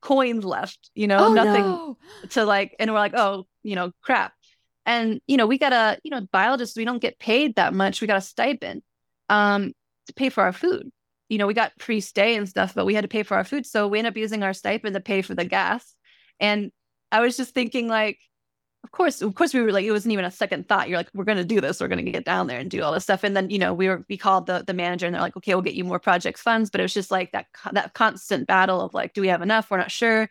coins 0.00 0.44
left, 0.44 0.90
you 0.94 1.06
know, 1.06 1.26
oh, 1.26 1.32
nothing 1.32 1.62
no. 1.62 1.98
to 2.30 2.44
like, 2.44 2.76
and 2.78 2.90
we're 2.90 2.98
like, 2.98 3.14
oh, 3.14 3.46
you 3.62 3.74
know, 3.74 3.92
crap. 4.02 4.32
And, 4.86 5.20
you 5.26 5.36
know, 5.36 5.46
we 5.46 5.58
got 5.58 5.72
a, 5.72 5.98
you 6.02 6.10
know, 6.10 6.26
biologists, 6.32 6.76
we 6.76 6.84
don't 6.84 7.02
get 7.02 7.18
paid 7.18 7.56
that 7.56 7.74
much. 7.74 8.00
We 8.00 8.06
got 8.06 8.18
a 8.18 8.22
stipend 8.22 8.82
um, 9.28 9.72
to 10.06 10.14
pay 10.14 10.30
for 10.30 10.42
our 10.42 10.52
food. 10.52 10.90
You 11.28 11.38
know, 11.38 11.46
we 11.46 11.54
got 11.54 11.72
free 11.78 12.00
stay 12.00 12.34
and 12.34 12.48
stuff, 12.48 12.74
but 12.74 12.86
we 12.86 12.94
had 12.94 13.02
to 13.02 13.08
pay 13.08 13.22
for 13.22 13.36
our 13.36 13.44
food. 13.44 13.66
So 13.66 13.86
we 13.86 13.98
ended 13.98 14.14
up 14.14 14.16
using 14.16 14.42
our 14.42 14.52
stipend 14.52 14.94
to 14.94 15.00
pay 15.00 15.22
for 15.22 15.34
the 15.34 15.44
gas. 15.44 15.94
And 16.40 16.72
I 17.12 17.20
was 17.20 17.36
just 17.36 17.54
thinking, 17.54 17.86
like, 17.86 18.18
of 18.84 18.92
course, 18.92 19.22
of 19.22 19.34
course, 19.34 19.54
we 19.54 19.60
were 19.60 19.72
like, 19.72 19.84
it 19.84 19.92
wasn't 19.92 20.12
even 20.12 20.24
a 20.24 20.30
second 20.30 20.68
thought. 20.68 20.88
You're 20.88 20.98
like, 20.98 21.10
we're 21.14 21.24
going 21.24 21.38
to 21.38 21.44
do 21.44 21.60
this. 21.60 21.80
We're 21.80 21.88
going 21.88 22.04
to 22.04 22.10
get 22.10 22.24
down 22.24 22.46
there 22.46 22.58
and 22.58 22.70
do 22.70 22.82
all 22.82 22.92
this 22.92 23.04
stuff. 23.04 23.24
And 23.24 23.36
then, 23.36 23.50
you 23.50 23.58
know, 23.58 23.74
we 23.74 23.88
were, 23.88 24.04
we 24.08 24.16
called 24.16 24.46
the, 24.46 24.64
the 24.66 24.74
manager 24.74 25.06
and 25.06 25.14
they're 25.14 25.22
like, 25.22 25.36
okay, 25.36 25.54
we'll 25.54 25.62
get 25.62 25.74
you 25.74 25.84
more 25.84 25.98
project 25.98 26.38
funds. 26.38 26.70
But 26.70 26.80
it 26.80 26.84
was 26.84 26.94
just 26.94 27.10
like 27.10 27.32
that, 27.32 27.46
that 27.72 27.94
constant 27.94 28.46
battle 28.46 28.80
of 28.80 28.94
like, 28.94 29.12
do 29.14 29.20
we 29.20 29.28
have 29.28 29.42
enough? 29.42 29.70
We're 29.70 29.78
not 29.78 29.90
sure. 29.90 30.28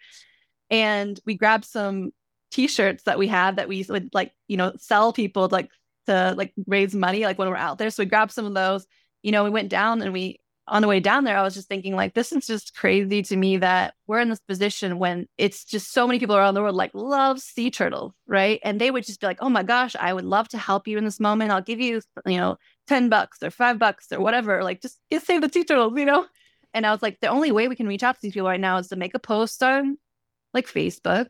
and 0.70 1.20
we 1.25 1.36
grabbed 1.36 1.65
some 1.65 2.12
t-shirts 2.51 3.03
that 3.03 3.20
we 3.20 3.27
had 3.27 3.58
that 3.58 3.68
we 3.68 3.86
would 3.89 4.10
like, 4.13 4.34
you 4.48 4.58
know, 4.58 4.74
sell 4.77 5.13
people 5.13 5.48
like 5.51 5.70
to 6.08 6.34
like 6.38 6.53
raise 6.68 6.96
money 6.96 7.24
like 7.24 7.38
when 7.38 7.50
we're 7.50 7.56
out 7.56 7.77
there. 7.77 7.89
So 7.89 8.03
we 8.03 8.08
grabbed 8.08 8.32
some 8.32 8.46
of 8.46 8.53
those. 8.53 8.86
You 9.24 9.32
know, 9.32 9.44
we 9.44 9.50
went 9.50 9.70
down 9.70 10.01
and 10.01 10.13
we 10.13 10.39
on 10.70 10.82
the 10.82 10.88
way 10.88 11.00
down 11.00 11.24
there, 11.24 11.38
I 11.38 11.44
was 11.44 11.54
just 11.54 11.68
thinking, 11.68 11.96
like, 11.96 12.14
this 12.14 12.32
is 12.32 12.48
just 12.48 12.76
crazy 12.76 13.22
to 13.24 13.36
me 13.36 13.58
that 13.58 13.96
we're 14.08 14.20
in 14.20 14.30
this 14.30 14.40
position 14.40 15.00
when 15.00 15.28
it's 15.38 15.66
just 15.66 15.92
so 15.92 16.08
many 16.08 16.20
people 16.20 16.36
around 16.36 16.54
the 16.54 16.62
world 16.62 16.76
like 16.76 16.92
love 16.94 17.40
sea 17.40 17.72
turtles, 17.72 18.14
right? 18.28 18.60
And 18.64 18.80
they 18.80 18.92
would 18.92 19.06
just 19.06 19.20
be 19.20 19.28
like, 19.28 19.40
oh 19.42 19.50
my 19.50 19.64
gosh, 19.64 19.96
I 19.96 20.14
would 20.14 20.26
love 20.26 20.48
to 20.50 20.58
help 20.58 20.88
you 20.88 20.98
in 20.98 21.06
this 21.06 21.20
moment. 21.20 21.52
I'll 21.52 21.62
give 21.62 21.80
you, 21.80 22.02
you 22.26 22.38
know, 22.38 22.58
10 22.88 23.10
bucks 23.10 23.44
or 23.44 23.52
five 23.52 23.80
bucks 23.80 24.12
or 24.12 24.20
whatever. 24.20 24.64
Like, 24.64 24.82
just 24.82 25.00
get 25.12 25.24
save 25.24 25.42
the 25.42 25.50
sea 25.50 25.64
turtles, 25.64 25.94
you 25.98 26.06
know? 26.06 26.26
And 26.74 26.86
I 26.86 26.92
was 26.92 27.02
like, 27.02 27.20
the 27.20 27.28
only 27.28 27.52
way 27.52 27.68
we 27.68 27.76
can 27.76 27.88
reach 27.88 28.04
out 28.04 28.16
to 28.16 28.22
these 28.22 28.34
people 28.34 28.48
right 28.48 28.60
now 28.60 28.78
is 28.78 28.88
to 28.90 28.96
make 28.96 29.16
a 29.16 29.20
post 29.20 29.62
on 29.64 29.98
like 30.54 30.68
Facebook 30.68 31.28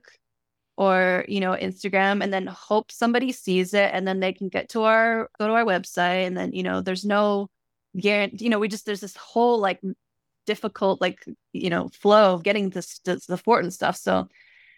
or 0.79 1.25
you 1.27 1.41
know 1.41 1.51
instagram 1.51 2.23
and 2.23 2.31
then 2.31 2.47
hope 2.47 2.89
somebody 2.89 3.33
sees 3.33 3.73
it 3.73 3.91
and 3.93 4.07
then 4.07 4.21
they 4.21 4.31
can 4.31 4.47
get 4.47 4.69
to 4.69 4.83
our 4.83 5.29
go 5.37 5.45
to 5.45 5.53
our 5.53 5.65
website 5.65 6.25
and 6.25 6.37
then 6.37 6.53
you 6.53 6.63
know 6.63 6.79
there's 6.79 7.03
no 7.03 7.49
you 7.93 8.49
know 8.49 8.59
we 8.59 8.67
just 8.67 8.85
there's 8.85 9.01
this 9.01 9.15
whole 9.15 9.59
like 9.59 9.79
difficult 10.45 11.01
like 11.01 11.23
you 11.53 11.69
know 11.69 11.89
flow 11.89 12.33
of 12.33 12.43
getting 12.43 12.69
this 12.69 12.99
the 13.03 13.41
fort 13.43 13.63
and 13.63 13.73
stuff 13.73 13.95
so 13.95 14.27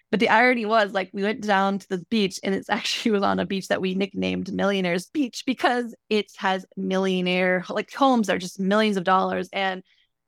but 0.09 0.19
the 0.19 0.29
irony 0.29 0.65
was 0.65 0.91
like 0.91 1.09
we 1.13 1.23
went 1.23 1.41
down 1.41 1.79
to 1.79 1.87
the 1.87 2.05
beach 2.09 2.39
and 2.43 2.53
it's 2.53 2.69
actually 2.77 3.11
was 3.11 3.23
on 3.23 3.39
a 3.39 3.45
beach 3.45 3.67
that 3.67 3.81
we 3.81 3.95
nicknamed 3.95 4.53
millionaires 4.53 5.07
beach 5.07 5.43
because 5.45 5.95
it 6.09 6.31
has 6.37 6.65
millionaire 6.75 7.63
like 7.69 7.93
homes 7.93 8.27
that 8.27 8.35
are 8.35 8.39
just 8.39 8.59
millions 8.59 8.97
of 8.97 9.03
dollars 9.03 9.49
and 9.53 9.83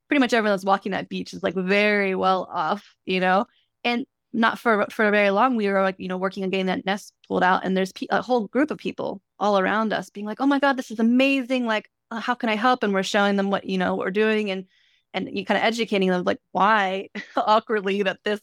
pretty 0.08 0.20
much 0.20 0.32
everyone 0.32 0.52
that's 0.52 0.64
walking 0.64 0.92
that 0.92 1.08
beach 1.08 1.32
is 1.32 1.42
like 1.42 1.54
very 1.54 2.14
well 2.14 2.48
off 2.52 2.94
you 3.04 3.20
know? 3.20 3.46
And 3.82 4.06
not 4.34 4.58
for 4.58 4.86
for 4.90 5.10
very 5.10 5.30
long 5.30 5.56
we 5.56 5.68
were 5.68 5.80
like 5.80 5.94
you 5.98 6.08
know 6.08 6.16
working 6.16 6.42
on 6.42 6.50
getting 6.50 6.66
that 6.66 6.84
nest 6.84 7.12
pulled 7.28 7.42
out 7.42 7.64
and 7.64 7.76
there's 7.76 7.92
pe- 7.92 8.06
a 8.10 8.20
whole 8.20 8.48
group 8.48 8.70
of 8.70 8.78
people 8.78 9.22
all 9.38 9.58
around 9.58 9.92
us 9.92 10.10
being 10.10 10.26
like 10.26 10.40
oh 10.40 10.46
my 10.46 10.58
god 10.58 10.76
this 10.76 10.90
is 10.90 10.98
amazing 10.98 11.64
like 11.64 11.88
uh, 12.14 12.20
how 12.20 12.34
can 12.34 12.48
I 12.48 12.56
help? 12.56 12.82
And 12.82 12.94
we're 12.94 13.02
showing 13.02 13.36
them 13.36 13.50
what, 13.50 13.64
you 13.64 13.78
know, 13.78 13.94
what 13.94 14.06
we're 14.06 14.10
doing 14.12 14.50
and, 14.50 14.66
and 15.12 15.28
you 15.32 15.44
kind 15.44 15.58
of 15.58 15.64
educating 15.64 16.08
them 16.10 16.24
like 16.24 16.40
why 16.52 17.08
awkwardly 17.36 18.02
that 18.02 18.20
this 18.24 18.40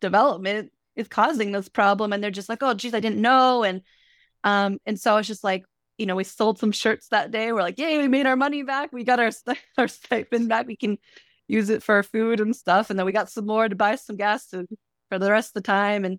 development 0.00 0.72
is 0.96 1.08
causing 1.08 1.52
this 1.52 1.68
problem. 1.68 2.12
And 2.12 2.22
they're 2.22 2.30
just 2.30 2.48
like, 2.48 2.62
oh, 2.62 2.74
geez, 2.74 2.94
I 2.94 3.00
didn't 3.00 3.20
know. 3.20 3.62
And, 3.62 3.82
um, 4.42 4.78
and 4.86 4.98
so 4.98 5.16
it's 5.16 5.28
just 5.28 5.44
like, 5.44 5.64
you 5.98 6.06
know, 6.06 6.16
we 6.16 6.24
sold 6.24 6.58
some 6.58 6.72
shirts 6.72 7.08
that 7.08 7.30
day. 7.30 7.52
We're 7.52 7.62
like, 7.62 7.78
yay, 7.78 7.98
we 7.98 8.08
made 8.08 8.26
our 8.26 8.36
money 8.36 8.62
back. 8.62 8.92
We 8.92 9.04
got 9.04 9.20
our, 9.20 9.30
our 9.78 9.88
stipend 9.88 10.48
back. 10.48 10.66
We 10.66 10.76
can 10.76 10.98
use 11.46 11.70
it 11.70 11.82
for 11.82 12.02
food 12.02 12.40
and 12.40 12.54
stuff. 12.54 12.90
And 12.90 12.98
then 12.98 13.06
we 13.06 13.12
got 13.12 13.30
some 13.30 13.46
more 13.46 13.68
to 13.68 13.76
buy 13.76 13.96
some 13.96 14.16
gas 14.16 14.48
to, 14.48 14.66
for 15.08 15.18
the 15.18 15.30
rest 15.30 15.50
of 15.50 15.62
the 15.62 15.66
time. 15.66 16.04
And, 16.04 16.18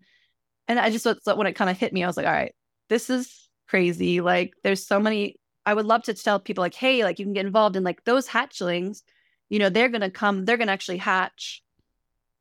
and 0.67 0.79
I 0.79 0.89
just, 0.89 1.05
when 1.05 1.47
it 1.47 1.53
kind 1.53 1.69
of 1.69 1.77
hit 1.77 1.91
me, 1.91 2.03
I 2.03 2.07
was 2.07 2.17
like, 2.17 2.25
all 2.25 2.31
right, 2.31 2.55
this 2.87 3.09
is 3.09 3.49
crazy. 3.67 4.21
Like 4.21 4.53
there's 4.63 4.85
so 4.85 4.99
many 4.99 5.37
I 5.65 5.73
would 5.73 5.85
love 5.85 6.03
to 6.03 6.13
tell 6.13 6.39
people 6.39 6.61
like, 6.61 6.75
hey, 6.75 7.03
like 7.03 7.19
you 7.19 7.25
can 7.25 7.33
get 7.33 7.45
involved 7.45 7.75
in 7.75 7.83
like 7.83 8.03
those 8.03 8.27
hatchlings, 8.27 9.01
you 9.49 9.59
know, 9.59 9.69
they're 9.69 9.89
gonna 9.89 10.11
come, 10.11 10.45
they're 10.45 10.57
gonna 10.57 10.71
actually 10.71 10.97
hatch 10.97 11.63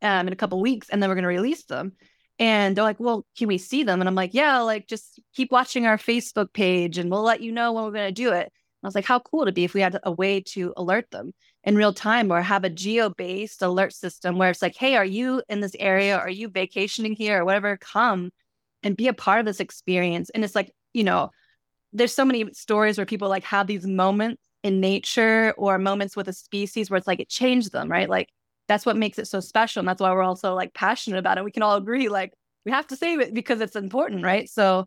um 0.02 0.26
in 0.26 0.32
a 0.32 0.36
couple 0.36 0.60
weeks 0.60 0.88
and 0.88 1.02
then 1.02 1.08
we're 1.08 1.16
gonna 1.16 1.28
release 1.28 1.64
them. 1.64 1.92
And 2.38 2.76
they're 2.76 2.84
like, 2.84 2.98
well, 2.98 3.24
can 3.38 3.48
we 3.48 3.58
see 3.58 3.84
them? 3.84 4.00
And 4.00 4.08
I'm 4.08 4.14
like, 4.14 4.34
yeah, 4.34 4.60
like 4.60 4.88
just 4.88 5.20
keep 5.34 5.52
watching 5.52 5.86
our 5.86 5.98
Facebook 5.98 6.52
page 6.52 6.98
and 6.98 7.10
we'll 7.10 7.22
let 7.22 7.40
you 7.40 7.52
know 7.52 7.72
when 7.72 7.84
we're 7.84 7.92
gonna 7.92 8.12
do 8.12 8.32
it. 8.32 8.52
I 8.82 8.86
was 8.86 8.94
like, 8.94 9.06
how 9.06 9.18
cool 9.18 9.48
it 9.48 9.54
be 9.54 9.64
if 9.64 9.72
we 9.72 9.80
had 9.80 9.98
a 10.02 10.12
way 10.12 10.40
to 10.48 10.74
alert 10.76 11.10
them 11.10 11.32
in 11.62 11.74
real 11.74 11.94
time 11.94 12.30
or 12.30 12.42
have 12.42 12.64
a 12.64 12.70
geo 12.70 13.08
based 13.08 13.62
alert 13.62 13.94
system 13.94 14.36
where 14.36 14.50
it's 14.50 14.60
like, 14.60 14.76
hey, 14.76 14.96
are 14.96 15.04
you 15.04 15.42
in 15.48 15.60
this 15.60 15.74
area? 15.78 16.18
Are 16.18 16.28
you 16.28 16.48
vacationing 16.48 17.14
here 17.14 17.40
or 17.40 17.44
whatever? 17.46 17.78
Come 17.78 18.30
and 18.82 18.96
be 18.96 19.08
a 19.08 19.14
part 19.14 19.40
of 19.40 19.46
this 19.46 19.60
experience. 19.60 20.28
And 20.28 20.44
it's 20.44 20.54
like, 20.54 20.70
you 20.92 21.04
know, 21.04 21.30
there's 21.94 22.12
so 22.12 22.24
many 22.24 22.52
stories 22.52 22.98
where 22.98 23.06
people 23.06 23.28
like 23.28 23.44
have 23.44 23.66
these 23.66 23.86
moments 23.86 24.42
in 24.62 24.80
nature 24.80 25.54
or 25.56 25.78
moments 25.78 26.16
with 26.16 26.28
a 26.28 26.32
species 26.32 26.90
where 26.90 26.98
it's 26.98 27.06
like 27.06 27.20
it 27.20 27.28
changed 27.28 27.72
them, 27.72 27.90
right? 27.90 28.10
Like 28.10 28.28
that's 28.66 28.84
what 28.84 28.96
makes 28.96 29.18
it 29.18 29.26
so 29.26 29.40
special. 29.40 29.80
And 29.80 29.88
that's 29.88 30.00
why 30.00 30.12
we're 30.12 30.22
also 30.22 30.54
like 30.54 30.74
passionate 30.74 31.18
about 31.18 31.38
it. 31.38 31.44
We 31.44 31.52
can 31.52 31.62
all 31.62 31.76
agree, 31.76 32.08
like, 32.08 32.32
we 32.64 32.72
have 32.72 32.86
to 32.88 32.96
save 32.96 33.20
it 33.20 33.34
because 33.34 33.60
it's 33.60 33.76
important, 33.76 34.24
right? 34.24 34.48
So 34.48 34.86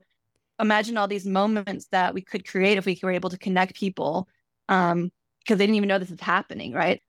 imagine 0.60 0.98
all 0.98 1.08
these 1.08 1.26
moments 1.26 1.88
that 1.92 2.14
we 2.14 2.22
could 2.22 2.48
create 2.48 2.78
if 2.78 2.86
we 2.86 3.00
were 3.02 3.12
able 3.12 3.30
to 3.30 3.38
connect 3.38 3.76
people 3.76 4.28
um, 4.68 5.12
because 5.40 5.60
they 5.60 5.66
didn't 5.66 5.76
even 5.76 5.88
know 5.88 6.00
this 6.00 6.12
is 6.12 6.20
happening, 6.20 6.74
right? 6.74 7.02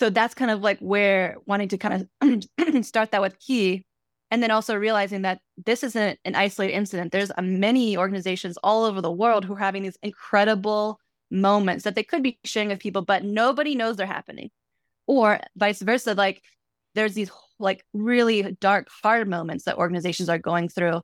So 0.00 0.10
that's 0.10 0.34
kind 0.34 0.50
of 0.50 0.62
like 0.62 0.80
where 0.80 1.36
wanting 1.46 1.68
to 1.68 1.78
kind 1.78 2.08
of 2.22 2.84
start 2.84 3.12
that 3.12 3.20
with 3.20 3.38
Key 3.38 3.84
and 4.30 4.42
then 4.42 4.50
also 4.50 4.76
realizing 4.76 5.22
that 5.22 5.40
this 5.64 5.82
isn't 5.82 6.18
an 6.24 6.34
isolated 6.34 6.74
incident. 6.74 7.12
There's 7.12 7.32
many 7.40 7.96
organizations 7.96 8.56
all 8.62 8.84
over 8.84 9.00
the 9.00 9.10
world 9.10 9.44
who 9.44 9.54
are 9.54 9.58
having 9.58 9.82
these 9.82 9.98
incredible 10.02 11.00
moments 11.30 11.84
that 11.84 11.94
they 11.94 12.02
could 12.02 12.22
be 12.22 12.38
sharing 12.44 12.68
with 12.68 12.80
people 12.80 13.02
but 13.02 13.24
nobody 13.24 13.74
knows 13.74 13.96
they're 13.96 14.06
happening. 14.06 14.50
Or 15.06 15.40
vice 15.56 15.82
versa 15.82 16.14
like 16.14 16.42
there's 16.94 17.14
these 17.14 17.30
like 17.58 17.84
really 17.92 18.56
dark 18.60 18.88
hard 19.02 19.28
moments 19.28 19.64
that 19.64 19.78
organizations 19.78 20.28
are 20.28 20.38
going 20.38 20.68
through 20.68 21.00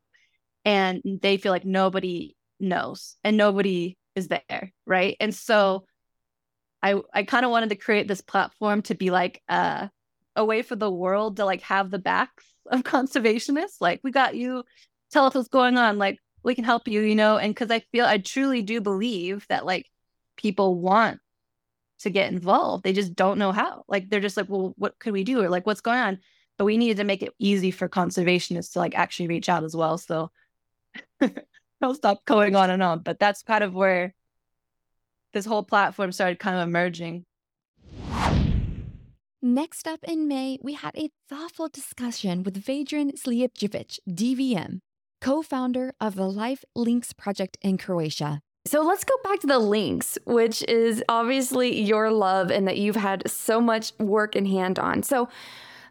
and 0.65 1.01
they 1.05 1.37
feel 1.37 1.53
like 1.53 1.65
nobody 1.65 2.37
knows 2.59 3.17
and 3.23 3.37
nobody 3.37 3.97
is 4.15 4.29
there 4.29 4.73
right? 4.87 5.17
And 5.21 5.35
so 5.35 5.85
i 6.83 6.95
i 7.15 7.23
kind 7.23 7.45
of 7.45 7.51
wanted 7.51 7.71
to 7.71 7.77
create 7.77 8.07
this 8.07 8.21
platform 8.21 8.83
to 8.83 8.95
be 8.95 9.11
like 9.11 9.43
uh, 9.49 9.89
a 10.37 10.45
way 10.45 10.63
for 10.63 10.77
the 10.77 10.91
world 10.91 11.37
to 11.37 11.45
like 11.45 11.63
have 11.63 11.91
the 11.91 11.99
backs 11.99 12.45
of 12.71 12.83
conservationists. 12.83 13.81
Like, 13.81 14.01
we 14.03 14.11
got 14.11 14.37
you. 14.37 14.65
Tell 15.11 15.27
us 15.27 15.35
what's 15.35 15.49
going 15.49 15.77
on. 15.79 15.99
Like, 15.99 16.19
we 16.43 16.55
can 16.55 16.65
help 16.65 16.89
you, 16.89 17.01
you 17.03 17.15
know? 17.15 17.37
And 17.39 17.55
because 17.55 17.71
I 17.71 17.81
feel, 17.81 18.05
I 18.05 18.19
truly 18.19 18.63
do 18.63 18.81
believe 18.81 19.47
that 19.49 19.67
like 19.67 19.87
people 20.37 20.79
want 20.79 21.21
to 22.01 22.11
get 22.11 22.33
involved. 22.33 22.85
They 22.85 22.93
just 22.93 23.15
don't 23.15 23.39
know 23.39 23.53
how. 23.53 23.85
Like, 23.89 24.09
they're 24.09 24.21
just 24.21 24.37
like, 24.37 24.49
well, 24.49 24.75
what 24.77 24.99
could 24.99 25.13
we 25.13 25.25
do? 25.25 25.43
Or 25.43 25.49
like, 25.49 25.67
what's 25.67 25.81
going 25.81 25.99
on? 25.99 26.19
But 26.59 26.65
we 26.65 26.77
needed 26.77 26.99
to 26.99 27.05
make 27.05 27.23
it 27.23 27.35
easy 27.39 27.71
for 27.71 27.89
conservationists 27.89 28.73
to 28.73 28.79
like 28.79 28.95
actually 28.95 29.29
reach 29.29 29.49
out 29.49 29.65
as 29.65 29.77
well. 29.77 29.99
So 29.99 30.31
I'll 31.83 31.95
stop 31.95 32.25
going 32.25 32.57
on 32.57 32.71
and 32.71 32.83
on. 32.83 33.01
But 33.01 33.19
that's 33.19 33.43
kind 33.43 33.63
of 33.63 33.75
where 33.75 34.15
this 35.33 35.45
whole 35.45 35.63
platform 35.63 36.13
started 36.13 36.39
kind 36.39 36.57
of 36.57 36.67
emerging. 36.67 37.27
Next 39.47 39.87
up 39.87 40.01
in 40.03 40.27
May, 40.27 40.59
we 40.61 40.73
had 40.73 40.97
a 40.97 41.09
thoughtful 41.29 41.69
discussion 41.69 42.43
with 42.43 42.65
Vedran 42.65 43.13
Slijepcevic, 43.13 44.01
DVM, 44.11 44.81
co 45.21 45.41
founder 45.41 45.93
of 46.01 46.17
the 46.17 46.29
Life 46.29 46.65
Lynx 46.75 47.13
project 47.13 47.57
in 47.63 47.79
Croatia. 47.79 48.41
So 48.67 48.83
let's 48.83 49.05
go 49.05 49.15
back 49.23 49.39
to 49.39 49.47
the 49.47 49.61
lynx, 49.61 50.19
which 50.25 50.65
is 50.65 51.01
obviously 51.09 51.81
your 51.81 52.11
love 52.11 52.51
and 52.51 52.67
that 52.67 52.77
you've 52.77 52.97
had 52.97 53.31
so 53.31 53.61
much 53.61 53.93
work 54.01 54.35
in 54.35 54.47
hand 54.47 54.81
on. 54.81 55.05
So 55.05 55.29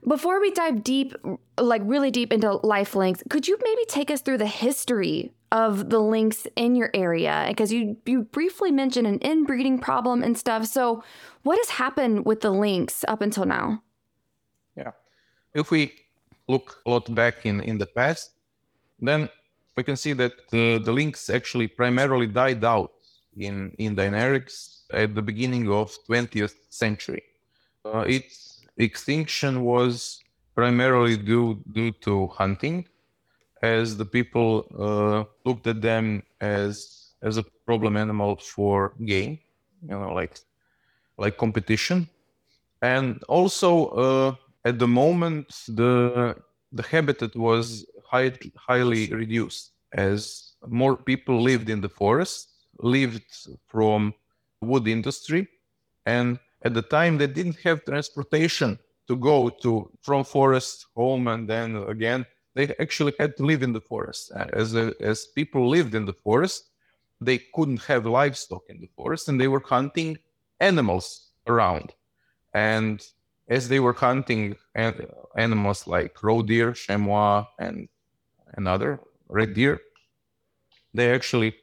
before 0.05 0.41
we 0.41 0.51
dive 0.51 0.83
deep, 0.83 1.15
like 1.57 1.81
really 1.85 2.11
deep 2.11 2.33
into 2.33 2.57
life 2.57 2.93
lynx, 2.93 3.23
could 3.29 3.47
you 3.47 3.57
maybe 3.63 3.85
take 3.87 4.11
us 4.11 4.19
through 4.19 4.39
the 4.39 4.47
history 4.47 5.31
of 5.55 5.89
the 5.89 5.99
lynx 5.99 6.47
in 6.55 6.75
your 6.75 6.91
area? 6.93 7.45
Because 7.47 7.71
you 7.71 7.97
you 8.05 8.23
briefly 8.37 8.71
mentioned 8.71 9.07
an 9.07 9.19
inbreeding 9.21 9.79
problem 9.79 10.23
and 10.23 10.37
stuff. 10.37 10.65
So 10.77 11.03
what 11.43 11.57
has 11.63 11.69
happened 11.69 12.25
with 12.25 12.39
the 12.41 12.51
lynx 12.51 13.05
up 13.07 13.21
until 13.21 13.45
now? 13.45 13.81
Yeah. 14.75 14.91
If 15.53 15.71
we 15.71 15.81
look 16.47 16.81
a 16.85 16.89
lot 16.89 17.05
back 17.15 17.45
in, 17.45 17.61
in 17.61 17.77
the 17.77 17.85
past, 17.85 18.31
then 18.99 19.29
we 19.77 19.83
can 19.83 19.95
see 19.95 20.13
that 20.13 20.33
the, 20.51 20.79
the 20.79 20.91
lynx 20.91 21.29
actually 21.29 21.67
primarily 21.67 22.27
died 22.27 22.63
out 22.63 22.91
in, 23.37 23.71
in 23.77 23.95
Dinarics 23.95 24.83
at 24.91 25.15
the 25.15 25.21
beginning 25.21 25.69
of 25.71 25.91
20th 26.07 26.55
century. 26.69 27.23
Uh, 27.83 28.05
it's 28.07 28.61
extinction 28.77 29.63
was 29.63 30.21
primarily 30.55 31.17
due 31.17 31.61
due 31.71 31.91
to 31.91 32.27
hunting, 32.27 32.87
as 33.61 33.97
the 33.97 34.05
people 34.05 34.65
uh, 34.77 35.23
looked 35.47 35.67
at 35.67 35.81
them 35.81 36.23
as 36.41 37.13
as 37.21 37.37
a 37.37 37.43
problem 37.65 37.97
animal 37.97 38.35
for 38.35 38.93
game, 39.05 39.39
you 39.81 39.89
know, 39.89 40.13
like 40.13 40.39
like 41.17 41.37
competition, 41.37 42.09
and 42.81 43.23
also 43.23 43.87
uh, 43.89 44.35
at 44.65 44.79
the 44.79 44.87
moment 44.87 45.47
the 45.67 46.35
the 46.71 46.83
habitat 46.83 47.35
was 47.35 47.85
high, 48.05 48.31
highly 48.55 49.07
reduced 49.13 49.71
as 49.93 50.53
more 50.67 50.95
people 50.97 51.41
lived 51.41 51.69
in 51.69 51.81
the 51.81 51.89
forest, 51.89 52.51
lived 52.79 53.23
from 53.67 54.13
wood 54.61 54.87
industry, 54.87 55.47
and 56.05 56.39
at 56.63 56.73
the 56.73 56.81
time 56.81 57.17
they 57.17 57.27
didn't 57.27 57.57
have 57.63 57.85
transportation 57.85 58.77
to 59.07 59.15
go 59.15 59.49
to 59.49 59.89
from 60.01 60.23
forest 60.23 60.87
home 60.95 61.27
and 61.27 61.47
then 61.47 61.75
again 61.87 62.25
they 62.55 62.73
actually 62.79 63.13
had 63.19 63.35
to 63.37 63.45
live 63.45 63.61
in 63.63 63.73
the 63.73 63.81
forest 63.81 64.31
as 64.53 64.73
a, 64.75 64.93
as 64.99 65.27
people 65.27 65.69
lived 65.69 65.93
in 65.93 66.05
the 66.05 66.13
forest 66.13 66.69
they 67.21 67.39
couldn't 67.53 67.83
have 67.83 68.05
livestock 68.05 68.63
in 68.69 68.79
the 68.79 68.89
forest 68.95 69.29
and 69.29 69.39
they 69.39 69.47
were 69.47 69.63
hunting 69.65 70.17
animals 70.59 71.31
around 71.47 71.93
and 72.53 73.05
as 73.47 73.67
they 73.67 73.79
were 73.79 73.93
hunting 73.93 74.55
an- 74.73 75.07
animals 75.35 75.87
like 75.87 76.23
roe 76.23 76.41
deer, 76.41 76.73
chamois, 76.73 77.45
and 77.59 77.87
another 78.55 78.99
red 79.27 79.53
deer, 79.53 79.79
they 80.93 81.11
actually 81.11 81.53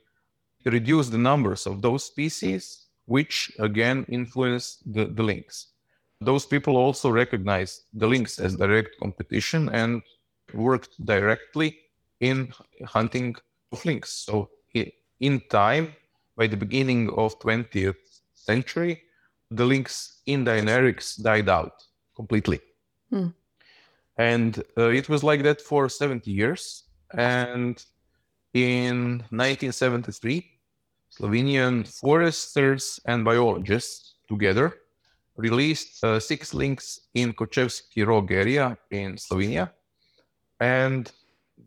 reduced 0.65 1.11
the 1.11 1.19
numbers 1.19 1.67
of 1.67 1.83
those 1.83 2.05
species, 2.05 2.87
which 3.07 3.51
again 3.59 4.05
influence 4.09 4.79
the, 4.87 5.07
the 5.07 5.23
lynx. 5.23 5.69
Those 6.21 6.47
people 6.47 6.77
also 6.77 7.11
recognized 7.11 7.83
the 7.93 8.07
lynx 8.07 8.39
as 8.39 8.57
direct 8.57 8.91
competition 9.01 9.69
and 9.71 10.03
worked 10.55 11.05
directly 11.05 11.79
in 12.21 12.53
hunting 12.87 13.35
of 13.73 13.85
lynx. 13.85 14.11
So 14.11 14.51
in 15.21 15.41
time, 15.51 15.95
by 16.37 16.47
the 16.49 16.57
beginning 16.57 17.11
of 17.17 17.39
20th 17.39 18.21
century, 18.35 19.03
the 19.51 19.65
lynx 19.65 20.21
in 20.27 20.45
Dinarics 20.45 21.23
died 21.23 21.49
out 21.49 21.85
completely. 22.17 22.61
Hmm. 23.11 23.29
And 24.19 24.63
uh, 24.77 24.89
it 24.89 25.09
was 25.09 25.23
like 25.23 25.43
that 25.45 25.61
for 25.61 25.89
70 25.89 26.31
years. 26.31 26.85
And 27.15 27.83
in 28.55 29.19
1973, 29.31 30.51
Slovenian 31.11 31.87
foresters 31.87 33.01
and 33.05 33.25
biologists 33.25 34.15
together 34.29 34.75
released 35.37 36.03
uh, 36.05 36.19
six 36.21 36.55
lynx 36.55 37.01
in 37.15 37.33
Kočevski 37.33 38.07
Rog 38.07 38.33
area 38.33 38.77
in 38.91 39.17
Slovenia. 39.17 39.71
And 40.63 41.11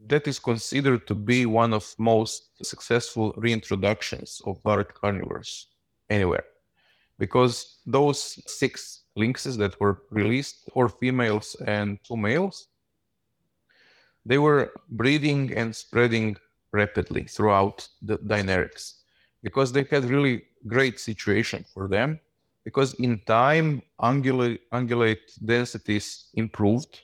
that 0.08 0.28
is 0.28 0.40
considered 0.40 1.06
to 1.08 1.16
be 1.16 1.46
one 1.46 1.74
of 1.74 1.94
most 2.00 2.66
successful 2.66 3.34
reintroductions 3.34 4.42
of 4.48 4.60
large 4.64 4.94
carnivores 4.94 5.68
anywhere. 6.10 6.46
Because 7.20 7.80
those 7.86 8.40
six 8.48 9.04
lynxes 9.18 9.58
that 9.58 9.80
were 9.80 10.04
released 10.12 10.70
four 10.74 10.90
females 10.90 11.56
and 11.66 12.00
two 12.04 12.18
males 12.18 12.68
they 14.26 14.38
were 14.38 14.74
breeding 14.90 15.54
and 15.56 15.76
spreading 15.76 16.36
rapidly 16.72 17.24
throughout 17.24 17.88
the 18.02 18.18
Dinarics 18.18 18.96
because 19.44 19.72
they 19.72 19.84
had 19.84 20.06
really 20.06 20.44
great 20.68 21.00
situation 21.00 21.64
for 21.74 21.88
them 21.88 22.20
because 22.64 22.96
in 22.96 23.22
time 23.28 23.82
ungulate 24.02 25.20
densities 25.46 26.28
improved 26.34 27.02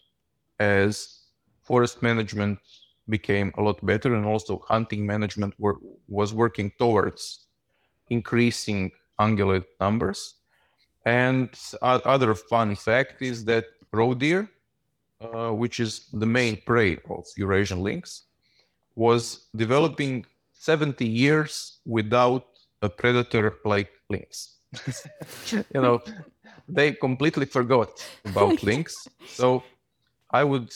as 0.60 1.21
forest 1.64 2.02
management 2.02 2.60
became 3.10 3.52
a 3.58 3.62
lot 3.62 3.84
better 3.86 4.16
and 4.16 4.26
also 4.26 4.64
hunting 4.68 5.06
management 5.06 5.54
were, 5.58 5.78
was 6.08 6.34
working 6.34 6.72
towards 6.78 7.48
increasing 8.10 8.92
ungulate 9.20 9.66
numbers. 9.80 10.36
And 11.06 11.50
other 11.82 12.36
fun 12.36 12.76
fact 12.76 13.22
is 13.22 13.46
that 13.46 13.66
roe 13.92 14.14
deer 14.14 14.50
uh, 15.22 15.52
which 15.52 15.80
is 15.80 16.08
the 16.14 16.26
main 16.26 16.58
prey 16.66 16.98
of 17.10 17.26
eurasian 17.38 17.82
lynx 17.84 18.24
was 18.96 19.48
developing 19.56 20.26
70 20.54 21.06
years 21.06 21.80
without 21.86 22.46
a 22.82 22.90
predator 22.90 23.56
like 23.66 23.92
lynx. 24.10 24.58
You 25.74 25.82
know 25.82 26.02
they 26.68 26.94
completely 26.94 27.46
forgot 27.46 27.90
about 28.26 28.64
lynx. 28.70 29.08
So 29.28 29.64
i 30.32 30.44
would 30.44 30.70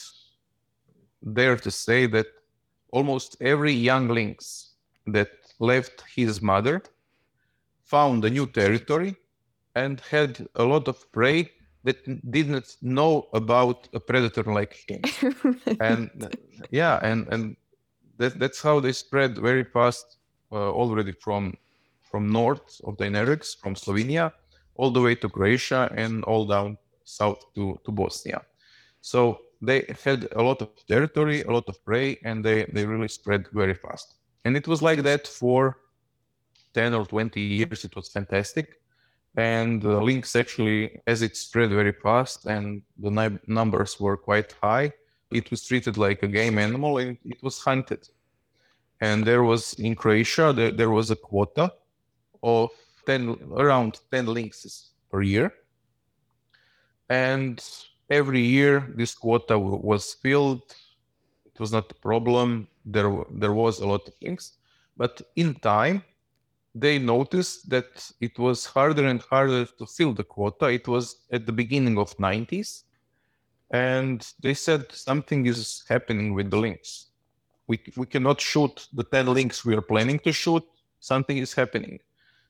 dare 1.33 1.57
to 1.57 1.71
say 1.71 2.05
that 2.07 2.27
almost 2.91 3.37
every 3.41 3.73
young 3.73 4.07
lynx 4.07 4.73
that 5.07 5.29
left 5.59 6.03
his 6.15 6.41
mother 6.41 6.81
found 7.83 8.25
a 8.25 8.29
new 8.29 8.47
territory 8.47 9.15
and 9.75 9.99
had 10.01 10.47
a 10.55 10.63
lot 10.63 10.87
of 10.87 11.11
prey 11.11 11.49
that 11.83 11.97
didn't 12.31 12.77
know 12.81 13.27
about 13.33 13.87
a 13.93 13.99
predator 13.99 14.43
like 14.43 14.73
him. 14.87 15.01
and 15.79 16.35
yeah, 16.71 16.99
and 17.03 17.27
and 17.31 17.55
that, 18.17 18.39
that's 18.39 18.61
how 18.61 18.79
they 18.79 18.91
spread 18.91 19.37
very 19.37 19.63
fast 19.63 20.17
uh, 20.51 20.71
already 20.71 21.11
from 21.11 21.55
from 22.01 22.31
north 22.31 22.81
of 22.85 22.97
the 22.97 23.05
Dinarics, 23.05 23.57
from 23.57 23.75
Slovenia, 23.75 24.31
all 24.75 24.91
the 24.91 25.01
way 25.01 25.15
to 25.15 25.29
Croatia 25.29 25.91
and 25.95 26.23
all 26.23 26.45
down 26.45 26.77
south 27.03 27.41
to, 27.55 27.79
to 27.83 27.91
Bosnia. 27.91 28.41
So 29.01 29.41
they 29.61 29.85
had 30.03 30.27
a 30.35 30.41
lot 30.41 30.61
of 30.61 30.69
territory, 30.87 31.41
a 31.43 31.51
lot 31.51 31.67
of 31.67 31.83
prey, 31.85 32.19
and 32.23 32.43
they, 32.43 32.65
they 32.65 32.85
really 32.85 33.07
spread 33.07 33.47
very 33.53 33.73
fast. 33.73 34.15
And 34.43 34.55
it 34.55 34.67
was 34.67 34.81
like 34.81 35.03
that 35.03 35.27
for 35.27 35.77
10 36.73 36.93
or 36.93 37.05
20 37.05 37.39
years. 37.39 37.85
It 37.85 37.95
was 37.95 38.09
fantastic. 38.09 38.79
And 39.37 39.81
the 39.81 39.99
lynx 40.01 40.35
actually, 40.35 41.01
as 41.07 41.21
it 41.21 41.35
spread 41.35 41.69
very 41.69 41.91
fast 41.91 42.45
and 42.45 42.81
the 42.97 43.39
numbers 43.47 43.99
were 43.99 44.17
quite 44.17 44.53
high, 44.61 44.93
it 45.31 45.51
was 45.51 45.65
treated 45.65 45.97
like 45.97 46.23
a 46.23 46.27
game 46.27 46.57
animal 46.57 46.97
and 46.99 47.17
it 47.25 47.41
was 47.43 47.59
hunted. 47.59 48.07
And 49.01 49.25
there 49.25 49.43
was 49.43 49.73
in 49.73 49.95
Croatia, 49.95 50.53
there, 50.53 50.71
there 50.71 50.89
was 50.89 51.11
a 51.11 51.15
quota 51.15 51.73
of 52.41 52.69
10, 53.05 53.37
around 53.57 53.99
10 54.11 54.27
lynxes 54.27 54.91
per 55.11 55.21
year. 55.21 55.53
And 57.09 57.61
every 58.09 58.41
year 58.41 58.91
this 58.95 59.13
quota 59.15 59.57
was 59.57 60.13
filled. 60.15 60.61
It 61.45 61.59
was 61.59 61.71
not 61.71 61.91
a 61.91 61.95
problem. 61.95 62.67
There 62.85 63.11
there 63.31 63.53
was 63.53 63.79
a 63.79 63.87
lot 63.87 64.07
of 64.07 64.13
things. 64.15 64.53
But 64.97 65.21
in 65.35 65.55
time 65.55 66.03
they 66.75 66.99
noticed 66.99 67.69
that 67.69 68.11
it 68.19 68.37
was 68.37 68.65
harder 68.65 69.07
and 69.07 69.21
harder 69.21 69.65
to 69.65 69.85
fill 69.85 70.13
the 70.13 70.23
quota. 70.23 70.67
It 70.67 70.87
was 70.87 71.25
at 71.31 71.45
the 71.45 71.53
beginning 71.53 71.97
of 71.97 72.15
90s 72.17 72.83
and 73.71 74.27
they 74.41 74.53
said 74.53 74.91
something 74.91 75.45
is 75.45 75.83
happening 75.89 76.33
with 76.33 76.51
the 76.51 76.57
lynx. 76.57 77.07
we, 77.67 77.79
we 77.97 78.05
cannot 78.05 78.39
shoot 78.41 78.87
the 78.93 79.03
10 79.03 79.27
lynx 79.33 79.65
we 79.65 79.75
are 79.75 79.81
planning 79.81 80.19
to 80.19 80.31
shoot. 80.31 80.63
Something 80.99 81.37
is 81.37 81.53
happening. 81.53 81.99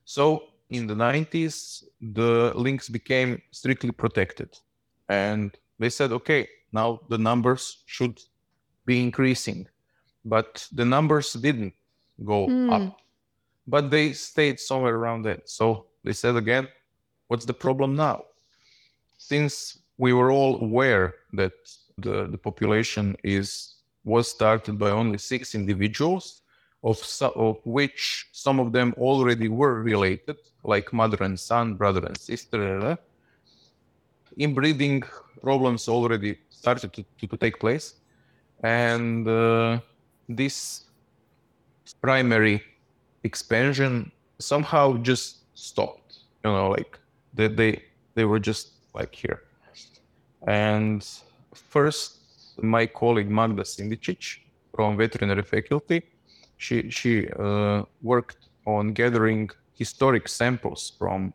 So 0.05 0.43
in 0.69 0.87
the 0.87 0.95
90s 0.95 1.83
the 2.01 2.51
lynx 2.55 2.89
became 2.89 3.41
strictly 3.51 3.91
protected 3.91 4.57
and 5.09 5.51
they 5.79 5.89
said, 5.89 6.11
okay, 6.11 6.47
now 6.71 7.01
the 7.09 7.17
numbers 7.17 7.83
should 7.85 8.21
be 8.85 9.01
increasing. 9.01 9.67
But 10.23 10.67
the 10.71 10.85
numbers 10.85 11.33
didn't 11.33 11.73
go 12.23 12.47
mm. 12.47 12.71
up, 12.71 12.97
but 13.67 13.91
they 13.91 14.13
stayed 14.13 14.59
somewhere 14.59 14.95
around 14.95 15.23
that. 15.23 15.49
So 15.49 15.85
they 16.03 16.13
said 16.13 16.35
again, 16.35 16.67
what's 17.27 17.45
the 17.45 17.53
problem 17.53 17.95
now? 17.95 18.23
Since 19.17 19.79
we 19.97 20.13
were 20.13 20.31
all 20.31 20.61
aware 20.61 21.15
that 21.33 21.53
the, 21.97 22.27
the 22.27 22.37
population 22.37 23.15
is 23.23 23.75
was 24.03 24.29
started 24.29 24.77
by 24.77 24.91
only 24.91 25.17
six 25.17 25.55
individuals, 25.55 26.41
of, 26.83 27.01
of 27.35 27.57
which 27.65 28.27
some 28.31 28.59
of 28.59 28.71
them 28.71 28.93
already 28.97 29.47
were 29.47 29.81
related, 29.81 30.37
like 30.63 30.93
mother 30.93 31.17
and 31.21 31.39
son, 31.39 31.73
brother 31.73 32.05
and 32.05 32.17
sister 32.17 32.97
inbreeding 34.37 35.03
problems 35.41 35.87
already 35.87 36.37
started 36.49 36.91
to, 36.93 37.05
to, 37.19 37.27
to 37.27 37.37
take 37.37 37.59
place. 37.59 37.95
And 38.63 39.27
uh, 39.27 39.79
this 40.27 40.85
primary 42.01 42.63
expansion 43.23 44.11
somehow 44.39 44.97
just 44.97 45.37
stopped. 45.53 46.19
You 46.43 46.51
know, 46.51 46.69
like 46.69 46.97
they, 47.33 47.47
they, 47.47 47.83
they 48.15 48.25
were 48.25 48.39
just 48.39 48.71
like 48.93 49.13
here. 49.13 49.43
And 50.47 51.05
first, 51.53 52.19
my 52.61 52.85
colleague 52.85 53.29
Magda 53.29 53.63
Sindicic 53.63 54.39
from 54.73 54.97
veterinary 54.97 55.43
faculty, 55.43 56.03
she, 56.57 56.89
she 56.89 57.27
uh, 57.39 57.83
worked 58.01 58.49
on 58.65 58.93
gathering 58.93 59.49
historic 59.73 60.27
samples 60.27 60.93
from 60.97 61.33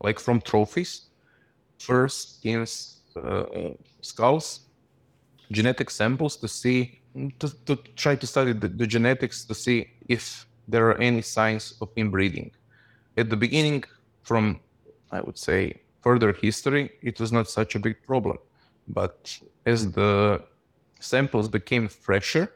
like 0.00 0.18
from 0.20 0.40
trophies 0.40 1.06
first 1.78 2.38
skins 2.38 2.96
uh, 3.16 3.44
skulls, 4.00 4.60
genetic 5.50 5.90
samples 5.90 6.36
to 6.36 6.48
see, 6.48 7.00
to, 7.38 7.48
to 7.64 7.76
try 7.96 8.14
to 8.14 8.26
study 8.26 8.52
the, 8.52 8.68
the, 8.68 8.86
genetics 8.86 9.44
to 9.44 9.54
see 9.54 9.88
if 10.08 10.46
there 10.68 10.88
are 10.90 10.98
any 11.00 11.22
signs 11.22 11.74
of 11.80 11.88
inbreeding. 11.96 12.50
At 13.16 13.30
the 13.30 13.36
beginning, 13.36 13.84
from 14.22 14.60
I 15.10 15.20
would 15.20 15.38
say 15.38 15.80
further 16.02 16.32
history, 16.32 16.90
it 17.02 17.18
was 17.20 17.32
not 17.32 17.48
such 17.48 17.74
a 17.74 17.78
big 17.78 17.96
problem. 18.02 18.38
But 18.88 19.38
as 19.64 19.90
the 19.92 20.42
samples 21.00 21.48
became 21.48 21.88
fresher, 21.88 22.52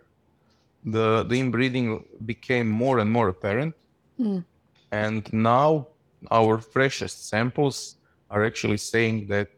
the, 0.84 1.24
the 1.24 1.38
inbreeding 1.38 2.04
became 2.26 2.68
more 2.68 2.98
and 2.98 3.10
more 3.10 3.28
apparent. 3.28 3.74
Mm. 4.18 4.44
And 4.92 5.32
now 5.32 5.88
our 6.30 6.58
freshest 6.58 7.28
samples 7.28 7.96
are 8.30 8.44
actually 8.44 8.76
saying 8.76 9.26
that 9.28 9.48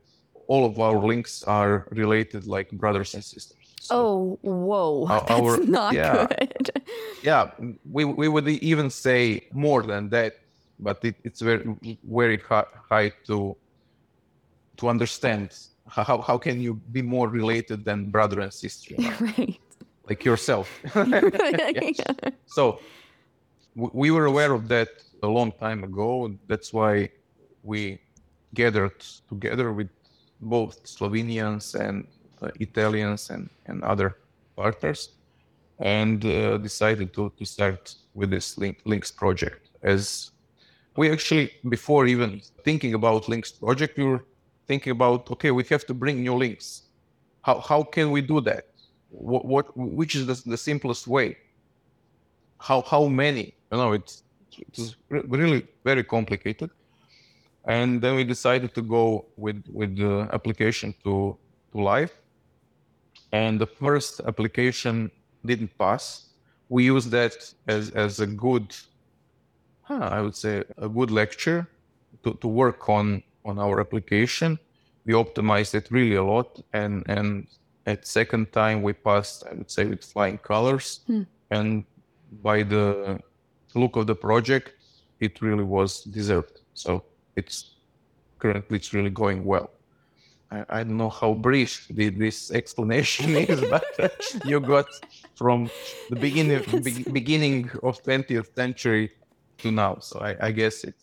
all 0.49 0.65
of 0.65 0.79
our 0.81 0.99
lynx 0.99 1.43
are 1.45 1.87
related 1.91 2.47
like 2.47 2.71
brothers 2.73 3.15
and 3.15 3.25
sisters. 3.25 3.59
So 3.81 3.97
oh, 3.97 4.39
whoa. 4.43 5.07
Our, 5.09 5.21
That's 5.29 5.41
our, 5.41 5.57
not 5.59 5.95
yeah, 5.95 6.27
good. 6.27 6.83
yeah, 7.23 7.51
we, 7.91 8.05
we 8.05 8.29
would 8.29 8.49
even 8.49 8.91
say 8.91 9.49
more 9.53 9.83
than 9.83 10.09
that, 10.11 10.35
but 10.79 11.05
it, 11.05 11.17
it's 11.25 11.41
very, 11.41 11.99
very 12.05 12.39
high, 12.91 13.13
to 13.27 13.57
to 14.79 14.89
understand 14.89 15.49
how 15.89 16.21
how 16.21 16.39
can 16.39 16.61
you 16.61 16.75
be 16.93 17.03
more 17.03 17.29
related 17.29 17.85
than 17.85 18.11
brother 18.11 18.41
and 18.41 18.53
sister, 18.53 18.95
right. 19.21 19.59
like 20.09 20.25
yourself. 20.25 20.69
Yeah. 20.95 22.11
So 22.47 22.81
we 23.75 24.11
were 24.11 24.27
aware 24.27 24.53
of 24.53 24.69
that 24.69 24.89
a 25.23 25.29
long 25.29 25.51
time 25.53 25.83
ago. 25.83 26.33
That's 26.47 26.73
why 26.73 27.11
we 27.63 27.99
gathered 28.55 29.05
together 29.29 29.73
with 29.73 29.89
both 30.41 30.83
Slovenians 30.85 31.75
and 31.75 32.07
uh, 32.43 32.49
Italians 32.61 33.31
and, 33.31 33.49
and 33.67 33.83
other 33.85 34.19
partners 34.57 35.11
and 35.79 36.25
uh, 36.25 36.59
decided 36.59 37.13
to, 37.15 37.33
to 37.39 37.45
start 37.45 37.95
with 38.15 38.31
this 38.31 38.59
link, 38.59 38.81
lynx 38.85 39.11
project. 39.11 39.71
As 39.83 40.31
we 40.97 41.11
actually 41.11 41.51
before 41.69 42.07
even 42.07 42.41
thinking 42.65 42.95
about 42.95 43.29
lynx 43.29 43.51
project 43.51 43.97
we 43.97 44.05
were 44.05 44.25
thinking 44.67 44.93
about 44.93 45.31
okay 45.31 45.51
we 45.51 45.65
have 45.65 45.87
to 45.87 45.95
bring 45.95 46.23
new 46.23 46.35
lynx. 46.35 46.83
How, 47.43 47.61
how 47.61 47.83
can 47.83 48.11
we 48.11 48.21
do 48.21 48.41
that? 48.43 48.67
What, 49.11 49.45
what 49.45 49.77
which 49.77 50.15
is 50.15 50.27
the, 50.27 50.41
the 50.51 50.57
simplest 50.57 51.07
way? 51.07 51.37
How 52.59 52.83
how 52.83 53.07
many? 53.07 53.55
You 53.71 53.79
know 53.79 53.93
it's 53.93 54.23
it's 54.59 54.97
really 55.11 55.67
very 55.85 56.05
complicated 56.05 56.71
and 57.65 58.03
then 58.03 58.17
we 58.17 58.25
decided 58.25 58.75
to 58.75 58.83
go 58.83 59.27
with 59.37 59.65
with 59.73 59.97
the 59.97 60.29
application 60.33 60.95
to 61.05 61.37
to 61.73 61.81
LIFE. 61.81 62.13
And 63.33 63.61
the 63.61 63.67
first 63.67 64.21
application 64.27 65.11
didn't 65.45 65.77
pass. 65.79 66.29
We 66.69 66.85
used 66.85 67.11
that 67.11 67.35
as 67.67 67.91
as 67.91 68.21
a 68.21 68.27
good 68.27 68.75
huh, 69.83 70.09
i 70.13 70.21
would 70.21 70.37
say 70.37 70.65
a 70.79 70.89
good 70.89 71.11
lecture 71.11 71.67
to, 72.23 72.35
to 72.35 72.49
work 72.49 72.89
on 72.89 73.23
on 73.45 73.59
our 73.59 73.81
application. 73.81 74.59
We 75.05 75.15
optimized 75.15 75.75
it 75.75 75.91
really 75.91 76.17
a 76.17 76.25
lot. 76.25 76.61
And 76.73 77.05
and 77.09 77.47
at 77.87 78.07
second 78.07 78.53
time 78.53 78.83
we 78.83 78.93
passed 78.93 79.45
i 79.51 79.55
would 79.55 79.71
say 79.71 79.85
with 79.85 80.05
flying 80.05 80.39
colors. 80.39 81.01
Hmm. 81.07 81.23
and 81.51 81.85
by 82.43 82.63
the 82.63 83.19
look 83.75 83.97
of 83.97 84.07
the 84.07 84.15
project 84.15 84.73
it 85.21 85.41
really 85.43 85.65
was 85.65 86.03
deserved. 86.05 86.61
So 86.75 87.05
it's 87.37 87.75
currently 88.39 88.77
it's 88.77 88.93
really 88.93 89.11
going 89.11 89.45
well 89.45 89.71
I, 90.53 90.65
I 90.69 90.85
don't 90.85 90.99
know 90.99 91.09
how 91.09 91.33
brief 91.33 91.87
the, 91.89 92.11
this 92.11 92.51
explanation 92.51 93.37
is, 93.37 93.61
but 93.71 93.85
you 94.45 94.61
got 94.61 94.87
from 95.35 95.71
the 96.11 96.17
beginning 96.17 96.63
be, 96.83 97.03
beginning 97.05 97.71
of 97.83 98.03
20th 98.03 98.55
century 98.55 99.13
to 99.59 99.71
now. 99.71 99.99
So 100.01 100.21
I, 100.21 100.49
I 100.49 100.51
guess 100.53 100.85
it's 100.85 101.03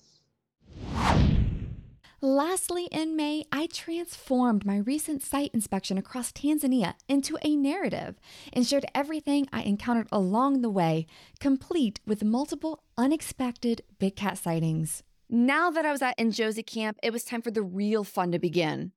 Lastly, 2.22 2.90
in 2.92 3.16
May, 3.16 3.46
I 3.50 3.68
transformed 3.68 4.66
my 4.66 4.76
recent 4.80 5.24
site 5.24 5.52
inspection 5.54 5.98
across 5.98 6.34
Tanzania 6.34 6.96
into 7.08 7.38
a 7.44 7.56
narrative 7.56 8.20
and 8.52 8.68
shared 8.68 8.86
everything 8.94 9.48
I 9.54 9.62
encountered 9.62 10.10
along 10.12 10.62
the 10.62 10.70
way, 10.70 11.08
complete 11.40 12.02
with 12.06 12.22
multiple 12.22 12.84
unexpected 12.98 13.84
big 14.00 14.18
cat 14.18 14.38
sightings. 14.38 15.02
Now 15.32 15.70
that 15.70 15.86
I 15.86 15.92
was 15.92 16.02
at 16.02 16.18
Njozi 16.18 16.66
camp, 16.66 16.98
it 17.04 17.14
was 17.14 17.24
time 17.24 17.44
for 17.44 17.52
the 17.52 17.62
real 17.62 18.04
fun 18.04 18.32
to 18.32 18.40
begin. 18.40 18.94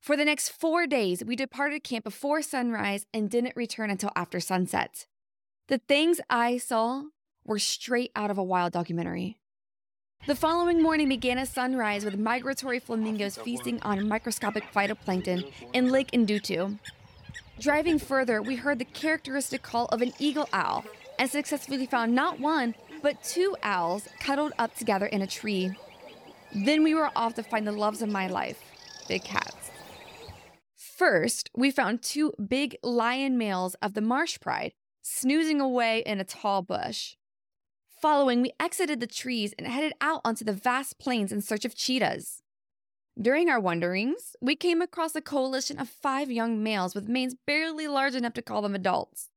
For 0.00 0.16
the 0.16 0.24
next 0.24 0.48
four 0.48 0.86
days, 0.86 1.22
we 1.22 1.36
departed 1.36 1.84
camp 1.84 2.04
before 2.04 2.40
sunrise 2.40 3.04
and 3.12 3.28
didn't 3.28 3.56
return 3.56 3.90
until 3.90 4.10
after 4.16 4.40
sunset. 4.40 5.06
The 5.68 5.76
things 5.76 6.18
I 6.30 6.56
saw 6.56 7.02
were 7.44 7.58
straight 7.58 8.10
out 8.16 8.30
of 8.30 8.38
a 8.38 8.42
wild 8.42 8.72
documentary. 8.72 9.36
The 10.26 10.34
following 10.34 10.82
morning 10.82 11.10
began 11.10 11.36
at 11.36 11.48
sunrise 11.48 12.06
with 12.06 12.18
migratory 12.18 12.78
flamingos 12.78 13.36
feasting 13.36 13.78
on 13.82 14.08
microscopic 14.08 14.64
phytoplankton 14.72 15.52
in 15.74 15.90
Lake 15.90 16.10
Ndutu. 16.12 16.78
Driving 17.60 17.98
further, 17.98 18.40
we 18.40 18.56
heard 18.56 18.78
the 18.78 18.86
characteristic 18.86 19.60
call 19.60 19.86
of 19.86 20.00
an 20.00 20.14
eagle 20.18 20.48
owl 20.54 20.86
and 21.18 21.30
successfully 21.30 21.86
found 21.86 22.14
not 22.14 22.40
one, 22.40 22.74
but 23.06 23.22
two 23.22 23.56
owls 23.62 24.08
cuddled 24.18 24.52
up 24.58 24.74
together 24.74 25.06
in 25.06 25.22
a 25.22 25.28
tree. 25.28 25.70
Then 26.52 26.82
we 26.82 26.92
were 26.92 27.12
off 27.14 27.34
to 27.34 27.44
find 27.44 27.64
the 27.64 27.70
loves 27.70 28.02
of 28.02 28.08
my 28.08 28.26
life 28.26 28.60
big 29.06 29.22
cats. 29.22 29.70
First, 30.74 31.48
we 31.54 31.70
found 31.70 32.02
two 32.02 32.32
big 32.48 32.76
lion 32.82 33.38
males 33.38 33.76
of 33.80 33.94
the 33.94 34.00
marsh 34.00 34.40
pride 34.40 34.72
snoozing 35.02 35.60
away 35.60 36.02
in 36.04 36.18
a 36.18 36.24
tall 36.24 36.62
bush. 36.62 37.14
Following, 38.02 38.42
we 38.42 38.50
exited 38.58 38.98
the 38.98 39.06
trees 39.06 39.54
and 39.56 39.68
headed 39.68 39.92
out 40.00 40.20
onto 40.24 40.44
the 40.44 40.52
vast 40.52 40.98
plains 40.98 41.30
in 41.30 41.40
search 41.40 41.64
of 41.64 41.76
cheetahs. 41.76 42.42
During 43.16 43.48
our 43.48 43.60
wanderings, 43.60 44.34
we 44.40 44.56
came 44.56 44.82
across 44.82 45.14
a 45.14 45.20
coalition 45.20 45.78
of 45.78 45.88
five 45.88 46.28
young 46.28 46.60
males 46.60 46.96
with 46.96 47.08
manes 47.08 47.36
barely 47.46 47.86
large 47.86 48.16
enough 48.16 48.34
to 48.34 48.42
call 48.42 48.62
them 48.62 48.74
adults. 48.74 49.30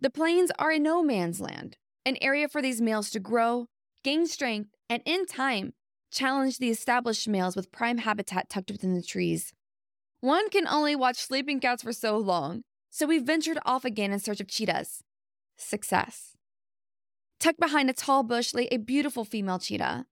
The 0.00 0.08
plains 0.08 0.52
are 0.56 0.70
a 0.70 0.78
no 0.78 1.02
man's 1.02 1.40
land, 1.40 1.78
an 2.06 2.16
area 2.22 2.48
for 2.48 2.62
these 2.62 2.80
males 2.80 3.10
to 3.10 3.20
grow, 3.20 3.66
gain 4.04 4.26
strength, 4.26 4.70
and 4.88 5.02
in 5.04 5.26
time, 5.26 5.74
challenge 6.12 6.58
the 6.58 6.70
established 6.70 7.28
males 7.28 7.56
with 7.56 7.72
prime 7.72 7.98
habitat 7.98 8.48
tucked 8.48 8.70
within 8.70 8.94
the 8.94 9.02
trees. 9.02 9.52
One 10.20 10.48
can 10.48 10.68
only 10.68 10.94
watch 10.94 11.16
sleeping 11.16 11.58
cats 11.58 11.82
for 11.82 11.92
so 11.92 12.16
long, 12.16 12.62
so 12.90 13.06
we 13.06 13.18
ventured 13.18 13.58
off 13.66 13.84
again 13.84 14.12
in 14.12 14.20
search 14.20 14.40
of 14.40 14.46
cheetahs. 14.46 15.02
Success. 15.56 16.36
Tucked 17.40 17.60
behind 17.60 17.90
a 17.90 17.92
tall 17.92 18.22
bush 18.22 18.54
lay 18.54 18.68
a 18.70 18.78
beautiful 18.78 19.24
female 19.24 19.58
cheetah. 19.58 20.06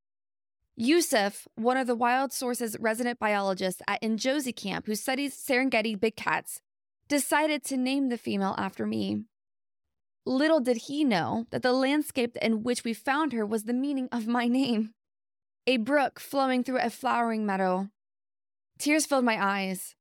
Yusuf, 0.77 1.47
one 1.55 1.77
of 1.77 1.87
the 1.87 1.95
Wild 1.95 2.33
Sources 2.33 2.77
resident 2.81 3.21
biologists 3.21 3.81
at 3.87 4.03
Njozi 4.03 4.55
camp 4.55 4.87
who 4.87 4.97
studies 4.97 5.37
Serengeti 5.37 5.99
big 5.99 6.17
cats, 6.17 6.61
decided 7.07 7.63
to 7.65 7.77
name 7.77 8.09
the 8.09 8.19
female 8.19 8.57
after 8.59 8.85
me. 8.85 9.23
Little 10.27 10.61
did 10.61 10.77
he 10.89 11.05
know 11.05 11.47
that 11.51 11.63
the 11.63 11.73
landscape 11.73 12.37
in 12.41 12.63
which 12.63 12.83
we 12.83 12.95
found 12.95 13.33
her 13.33 13.45
was 13.45 13.65
the 13.65 13.75
meaning 13.75 14.09
of 14.11 14.27
my 14.27 14.49
name 14.49 14.95
a 15.67 15.79
brook 15.79 16.21
flowing 16.21 16.63
through 16.63 16.79
a 16.79 16.91
flowering 16.91 17.47
meadow. 17.47 17.89
Tears 18.79 19.07
filled 19.07 19.25
my 19.25 19.43
eyes. 19.43 19.95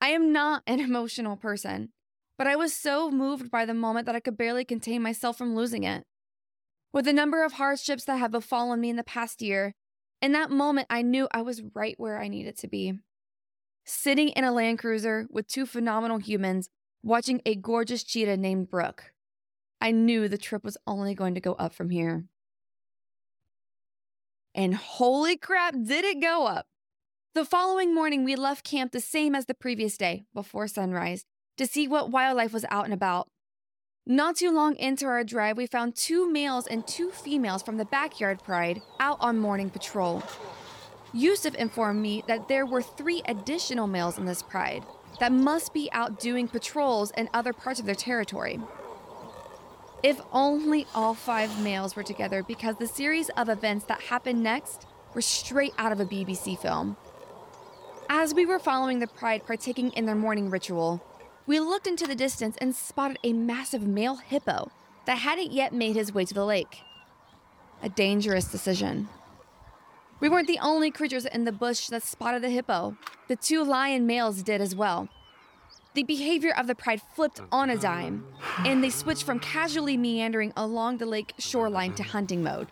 I 0.00 0.08
am 0.08 0.32
not 0.32 0.62
an 0.66 0.80
emotional 0.80 1.36
person, 1.36 1.90
but 2.36 2.46
I 2.46 2.56
was 2.56 2.74
so 2.74 3.10
moved 3.10 3.50
by 3.50 3.64
the 3.64 3.74
moment 3.74 4.06
that 4.06 4.14
I 4.14 4.20
could 4.20 4.36
barely 4.36 4.64
contain 4.64 5.02
myself 5.02 5.38
from 5.38 5.54
losing 5.54 5.84
it. 5.84 6.04
With 6.92 7.04
the 7.04 7.12
number 7.12 7.44
of 7.44 7.52
hardships 7.52 8.04
that 8.04 8.16
have 8.16 8.30
befallen 8.30 8.80
me 8.80 8.90
in 8.90 8.96
the 8.96 9.04
past 9.04 9.40
year, 9.40 9.72
in 10.20 10.32
that 10.32 10.50
moment 10.50 10.86
I 10.90 11.02
knew 11.02 11.28
I 11.32 11.42
was 11.42 11.62
right 11.74 11.94
where 11.98 12.20
I 12.20 12.28
needed 12.28 12.58
to 12.58 12.68
be. 12.68 12.94
Sitting 13.84 14.28
in 14.30 14.44
a 14.44 14.52
Land 14.52 14.78
Cruiser 14.78 15.26
with 15.30 15.46
two 15.46 15.66
phenomenal 15.66 16.18
humans, 16.18 16.68
watching 17.02 17.40
a 17.46 17.54
gorgeous 17.54 18.04
cheetah 18.04 18.36
named 18.36 18.68
Brooke. 18.68 19.12
I 19.80 19.92
knew 19.92 20.28
the 20.28 20.38
trip 20.38 20.64
was 20.64 20.76
only 20.86 21.14
going 21.14 21.34
to 21.34 21.40
go 21.40 21.54
up 21.54 21.72
from 21.72 21.90
here. 21.90 22.24
And 24.54 24.74
holy 24.74 25.36
crap, 25.36 25.74
did 25.74 26.04
it 26.04 26.20
go 26.20 26.46
up! 26.46 26.66
The 27.34 27.44
following 27.44 27.94
morning, 27.94 28.24
we 28.24 28.34
left 28.34 28.64
camp 28.64 28.92
the 28.92 29.00
same 29.00 29.34
as 29.34 29.46
the 29.46 29.54
previous 29.54 29.96
day, 29.96 30.24
before 30.34 30.66
sunrise, 30.66 31.24
to 31.56 31.66
see 31.66 31.86
what 31.86 32.10
wildlife 32.10 32.52
was 32.52 32.64
out 32.70 32.84
and 32.84 32.92
about. 32.92 33.28
Not 34.06 34.36
too 34.36 34.50
long 34.50 34.74
into 34.76 35.06
our 35.06 35.22
drive, 35.22 35.56
we 35.56 35.66
found 35.66 35.94
two 35.94 36.28
males 36.28 36.66
and 36.66 36.86
two 36.86 37.10
females 37.10 37.62
from 37.62 37.76
the 37.76 37.84
backyard 37.84 38.42
pride 38.42 38.82
out 38.98 39.18
on 39.20 39.38
morning 39.38 39.70
patrol. 39.70 40.24
Yusuf 41.12 41.54
informed 41.54 42.02
me 42.02 42.24
that 42.26 42.48
there 42.48 42.66
were 42.66 42.82
three 42.82 43.22
additional 43.26 43.86
males 43.86 44.18
in 44.18 44.26
this 44.26 44.42
pride 44.42 44.84
that 45.20 45.32
must 45.32 45.72
be 45.72 45.88
out 45.92 46.18
doing 46.18 46.48
patrols 46.48 47.12
in 47.16 47.28
other 47.32 47.52
parts 47.52 47.78
of 47.78 47.86
their 47.86 47.94
territory. 47.94 48.58
If 50.02 50.20
only 50.32 50.86
all 50.94 51.12
five 51.12 51.62
males 51.62 51.94
were 51.94 52.02
together, 52.02 52.42
because 52.42 52.76
the 52.76 52.86
series 52.86 53.28
of 53.30 53.50
events 53.50 53.84
that 53.86 54.00
happened 54.00 54.42
next 54.42 54.86
were 55.14 55.20
straight 55.20 55.74
out 55.76 55.92
of 55.92 56.00
a 56.00 56.06
BBC 56.06 56.58
film. 56.58 56.96
As 58.08 58.32
we 58.32 58.46
were 58.46 58.58
following 58.58 58.98
the 58.98 59.06
pride 59.06 59.46
partaking 59.46 59.90
in 59.92 60.06
their 60.06 60.14
morning 60.14 60.48
ritual, 60.48 61.02
we 61.46 61.60
looked 61.60 61.86
into 61.86 62.06
the 62.06 62.14
distance 62.14 62.56
and 62.60 62.74
spotted 62.74 63.18
a 63.22 63.34
massive 63.34 63.82
male 63.82 64.16
hippo 64.16 64.70
that 65.04 65.18
hadn't 65.18 65.52
yet 65.52 65.74
made 65.74 65.96
his 65.96 66.14
way 66.14 66.24
to 66.24 66.34
the 66.34 66.46
lake. 66.46 66.80
A 67.82 67.88
dangerous 67.90 68.46
decision. 68.46 69.08
We 70.18 70.28
weren't 70.28 70.48
the 70.48 70.58
only 70.60 70.90
creatures 70.90 71.26
in 71.26 71.44
the 71.44 71.52
bush 71.52 71.88
that 71.88 72.02
spotted 72.02 72.42
the 72.42 72.50
hippo. 72.50 72.96
The 73.28 73.36
two 73.36 73.64
lion 73.64 74.06
males 74.06 74.42
did 74.42 74.60
as 74.60 74.74
well. 74.74 75.08
The 75.94 76.02
behavior 76.04 76.52
of 76.56 76.68
the 76.68 76.74
pride 76.74 77.02
flipped 77.14 77.40
mm. 77.40 77.48
on 77.50 77.68
a 77.68 77.76
dime, 77.76 78.24
and 78.58 78.82
they 78.82 78.90
switched 78.90 79.24
from 79.24 79.40
casually 79.40 79.96
meandering 79.96 80.52
along 80.56 80.98
the 80.98 81.06
lake 81.06 81.34
shoreline 81.38 81.94
to 81.94 82.02
hunting 82.02 82.42
mode. 82.42 82.68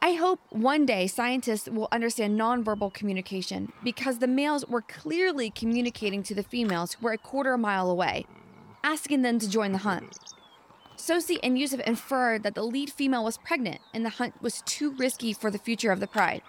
I 0.00 0.12
hope 0.12 0.40
one 0.50 0.86
day 0.86 1.06
scientists 1.06 1.68
will 1.68 1.88
understand 1.90 2.38
nonverbal 2.38 2.94
communication 2.94 3.72
because 3.82 4.18
the 4.18 4.28
males 4.28 4.64
were 4.66 4.82
clearly 4.82 5.50
communicating 5.50 6.22
to 6.24 6.34
the 6.34 6.42
females 6.42 6.92
who 6.92 7.04
were 7.04 7.12
a 7.12 7.18
quarter 7.18 7.58
mile 7.58 7.90
away, 7.90 8.24
asking 8.84 9.22
them 9.22 9.38
to 9.40 9.50
join 9.50 9.72
the 9.72 9.78
hunt. 9.78 10.16
Sosi 10.96 11.38
and 11.42 11.58
Yusuf 11.58 11.80
inferred 11.80 12.42
that 12.42 12.54
the 12.54 12.62
lead 12.62 12.90
female 12.90 13.24
was 13.24 13.36
pregnant 13.36 13.80
and 13.92 14.04
the 14.04 14.10
hunt 14.10 14.40
was 14.40 14.62
too 14.62 14.92
risky 14.92 15.32
for 15.32 15.50
the 15.50 15.58
future 15.58 15.90
of 15.90 16.00
the 16.00 16.06
pride. 16.06 16.40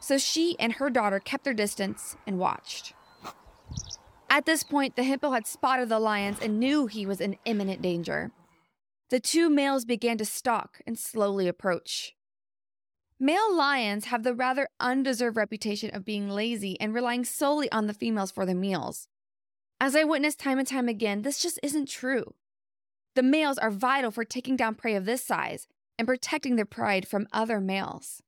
So 0.00 0.18
she 0.18 0.56
and 0.58 0.72
her 0.74 0.90
daughter 0.90 1.20
kept 1.20 1.44
their 1.44 1.54
distance 1.54 2.16
and 2.26 2.38
watched. 2.38 2.94
At 4.36 4.44
this 4.44 4.62
point, 4.62 4.96
the 4.96 5.02
hippo 5.02 5.30
had 5.30 5.46
spotted 5.46 5.88
the 5.88 5.98
lions 5.98 6.40
and 6.42 6.60
knew 6.60 6.88
he 6.88 7.06
was 7.06 7.22
in 7.22 7.38
imminent 7.46 7.80
danger. 7.80 8.32
The 9.08 9.18
two 9.18 9.48
males 9.48 9.86
began 9.86 10.18
to 10.18 10.26
stalk 10.26 10.82
and 10.86 10.98
slowly 10.98 11.48
approach. 11.48 12.14
Male 13.18 13.56
lions 13.56 14.04
have 14.04 14.24
the 14.24 14.34
rather 14.34 14.68
undeserved 14.78 15.38
reputation 15.38 15.88
of 15.94 16.04
being 16.04 16.28
lazy 16.28 16.78
and 16.78 16.92
relying 16.92 17.24
solely 17.24 17.72
on 17.72 17.86
the 17.86 17.94
females 17.94 18.30
for 18.30 18.44
their 18.44 18.54
meals. 18.54 19.08
As 19.80 19.96
I 19.96 20.04
witnessed 20.04 20.38
time 20.38 20.58
and 20.58 20.68
time 20.68 20.86
again, 20.86 21.22
this 21.22 21.38
just 21.38 21.58
isn't 21.62 21.88
true. 21.88 22.34
The 23.14 23.22
males 23.22 23.56
are 23.56 23.70
vital 23.70 24.10
for 24.10 24.26
taking 24.26 24.54
down 24.54 24.74
prey 24.74 24.96
of 24.96 25.06
this 25.06 25.24
size 25.24 25.66
and 25.98 26.06
protecting 26.06 26.56
their 26.56 26.66
pride 26.66 27.08
from 27.08 27.26
other 27.32 27.58
males. 27.58 28.22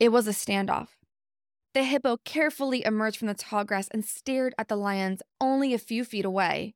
It 0.00 0.08
was 0.08 0.26
a 0.26 0.32
standoff. 0.32 0.95
The 1.76 1.84
hippo 1.84 2.16
carefully 2.24 2.82
emerged 2.86 3.18
from 3.18 3.28
the 3.28 3.34
tall 3.34 3.62
grass 3.62 3.88
and 3.88 4.02
stared 4.02 4.54
at 4.56 4.68
the 4.68 4.76
lions 4.76 5.20
only 5.42 5.74
a 5.74 5.78
few 5.78 6.06
feet 6.06 6.24
away. 6.24 6.74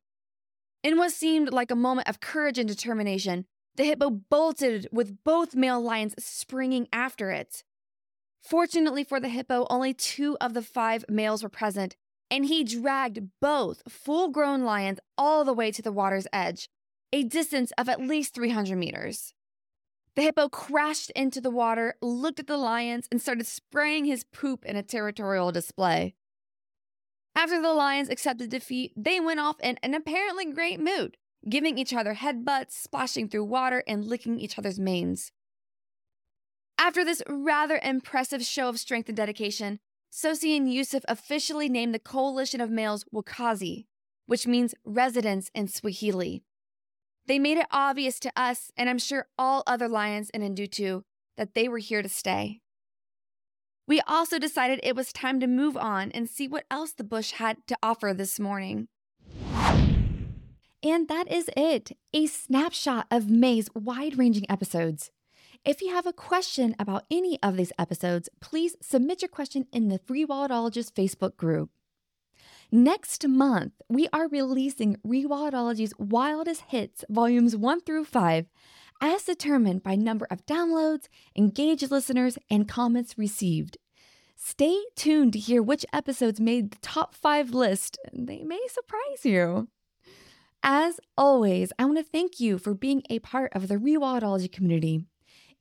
In 0.83 0.95
what 0.95 1.11
seemed 1.11 1.51
like 1.51 1.71
a 1.71 1.75
moment 1.75 2.07
of 2.07 2.19
courage 2.19 2.59
and 2.59 2.69
determination, 2.69 3.47
the 3.77 3.83
hippo 3.83 4.11
bolted 4.11 4.87
with 4.91 5.23
both 5.23 5.55
male 5.55 5.81
lions 5.81 6.13
springing 6.23 6.87
after 6.93 7.31
it. 7.31 7.63
Fortunately 8.43 9.03
for 9.03 9.19
the 9.19 9.29
hippo, 9.29 9.65
only 9.71 9.95
two 9.95 10.37
of 10.39 10.53
the 10.53 10.61
five 10.61 11.03
males 11.09 11.41
were 11.41 11.49
present, 11.49 11.95
and 12.29 12.45
he 12.45 12.63
dragged 12.63 13.27
both 13.41 13.81
full 13.89 14.29
grown 14.29 14.61
lions 14.61 14.99
all 15.17 15.43
the 15.43 15.51
way 15.51 15.71
to 15.71 15.81
the 15.81 15.91
water's 15.91 16.27
edge, 16.31 16.69
a 17.11 17.23
distance 17.23 17.73
of 17.75 17.89
at 17.89 17.99
least 17.99 18.35
300 18.35 18.77
meters. 18.77 19.33
The 20.15 20.23
hippo 20.23 20.49
crashed 20.49 21.09
into 21.11 21.39
the 21.39 21.49
water, 21.49 21.95
looked 22.01 22.39
at 22.39 22.47
the 22.47 22.57
lions, 22.57 23.07
and 23.11 23.21
started 23.21 23.47
spraying 23.47 24.05
his 24.05 24.25
poop 24.25 24.65
in 24.65 24.75
a 24.75 24.83
territorial 24.83 25.51
display. 25.51 26.15
After 27.33 27.61
the 27.61 27.73
lions 27.73 28.09
accepted 28.09 28.49
defeat, 28.49 28.91
they 28.97 29.19
went 29.19 29.39
off 29.39 29.59
in 29.61 29.77
an 29.81 29.93
apparently 29.93 30.45
great 30.51 30.81
mood, 30.81 31.15
giving 31.47 31.77
each 31.77 31.93
other 31.93 32.15
headbutts, 32.15 32.71
splashing 32.71 33.29
through 33.29 33.45
water, 33.45 33.83
and 33.87 34.05
licking 34.05 34.37
each 34.37 34.59
other's 34.59 34.79
manes. 34.79 35.31
After 36.77 37.05
this 37.05 37.23
rather 37.29 37.79
impressive 37.81 38.43
show 38.43 38.67
of 38.67 38.79
strength 38.79 39.07
and 39.07 39.15
dedication, 39.15 39.79
Sosi 40.11 40.57
and 40.57 40.71
Yusuf 40.71 41.05
officially 41.07 41.69
named 41.69 41.93
the 41.93 41.99
coalition 41.99 42.59
of 42.59 42.69
males 42.69 43.05
Wakazi, 43.13 43.85
which 44.25 44.45
means 44.45 44.75
residents 44.83 45.49
in 45.55 45.69
Swahili. 45.69 46.43
They 47.27 47.39
made 47.39 47.57
it 47.57 47.67
obvious 47.71 48.19
to 48.21 48.31
us, 48.35 48.71
and 48.75 48.89
I'm 48.89 48.97
sure 48.97 49.27
all 49.37 49.63
other 49.67 49.87
lions 49.87 50.29
in 50.31 50.41
Ndutu, 50.41 51.03
that 51.37 51.53
they 51.53 51.67
were 51.67 51.77
here 51.77 52.01
to 52.01 52.09
stay. 52.09 52.61
We 53.87 54.01
also 54.01 54.39
decided 54.39 54.79
it 54.83 54.95
was 54.95 55.11
time 55.11 55.39
to 55.39 55.47
move 55.47 55.75
on 55.75 56.11
and 56.11 56.29
see 56.29 56.47
what 56.47 56.65
else 56.71 56.93
the 56.93 57.03
bush 57.03 57.31
had 57.33 57.57
to 57.67 57.77
offer 57.83 58.13
this 58.13 58.39
morning. 58.39 58.87
And 60.83 61.07
that 61.09 61.31
is 61.31 61.49
it 61.55 61.91
a 62.13 62.25
snapshot 62.25 63.05
of 63.11 63.29
May's 63.29 63.69
wide 63.75 64.17
ranging 64.17 64.49
episodes. 64.49 65.11
If 65.63 65.81
you 65.81 65.93
have 65.93 66.07
a 66.07 66.13
question 66.13 66.75
about 66.79 67.05
any 67.11 67.37
of 67.43 67.55
these 67.55 67.71
episodes, 67.77 68.29
please 68.39 68.75
submit 68.81 69.21
your 69.21 69.29
question 69.29 69.67
in 69.71 69.89
the 69.89 69.99
Free 69.99 70.25
Rewildologist 70.25 70.93
Facebook 70.93 71.37
group. 71.37 71.69
Next 72.73 73.27
month, 73.27 73.73
we 73.89 74.07
are 74.13 74.29
releasing 74.29 74.95
Rewildology's 75.05 75.93
Wildest 75.99 76.63
Hits, 76.69 77.03
Volumes 77.09 77.53
1 77.53 77.81
through 77.81 78.05
5, 78.05 78.45
as 79.01 79.23
determined 79.25 79.83
by 79.83 79.95
number 79.95 80.25
of 80.31 80.45
downloads, 80.45 81.09
engaged 81.35 81.91
listeners, 81.91 82.37
and 82.49 82.69
comments 82.69 83.17
received. 83.17 83.77
Stay 84.37 84.79
tuned 84.95 85.33
to 85.33 85.39
hear 85.39 85.61
which 85.61 85.85
episodes 85.91 86.39
made 86.39 86.71
the 86.71 86.77
top 86.81 87.13
five 87.13 87.49
list. 87.49 87.97
They 88.13 88.41
may 88.43 88.65
surprise 88.69 89.25
you. 89.25 89.67
As 90.63 91.01
always, 91.17 91.73
I 91.77 91.83
want 91.83 91.97
to 91.97 92.05
thank 92.05 92.39
you 92.39 92.57
for 92.57 92.73
being 92.73 93.03
a 93.09 93.19
part 93.19 93.51
of 93.53 93.67
the 93.67 93.75
Rewildology 93.75 94.49
community. 94.49 95.03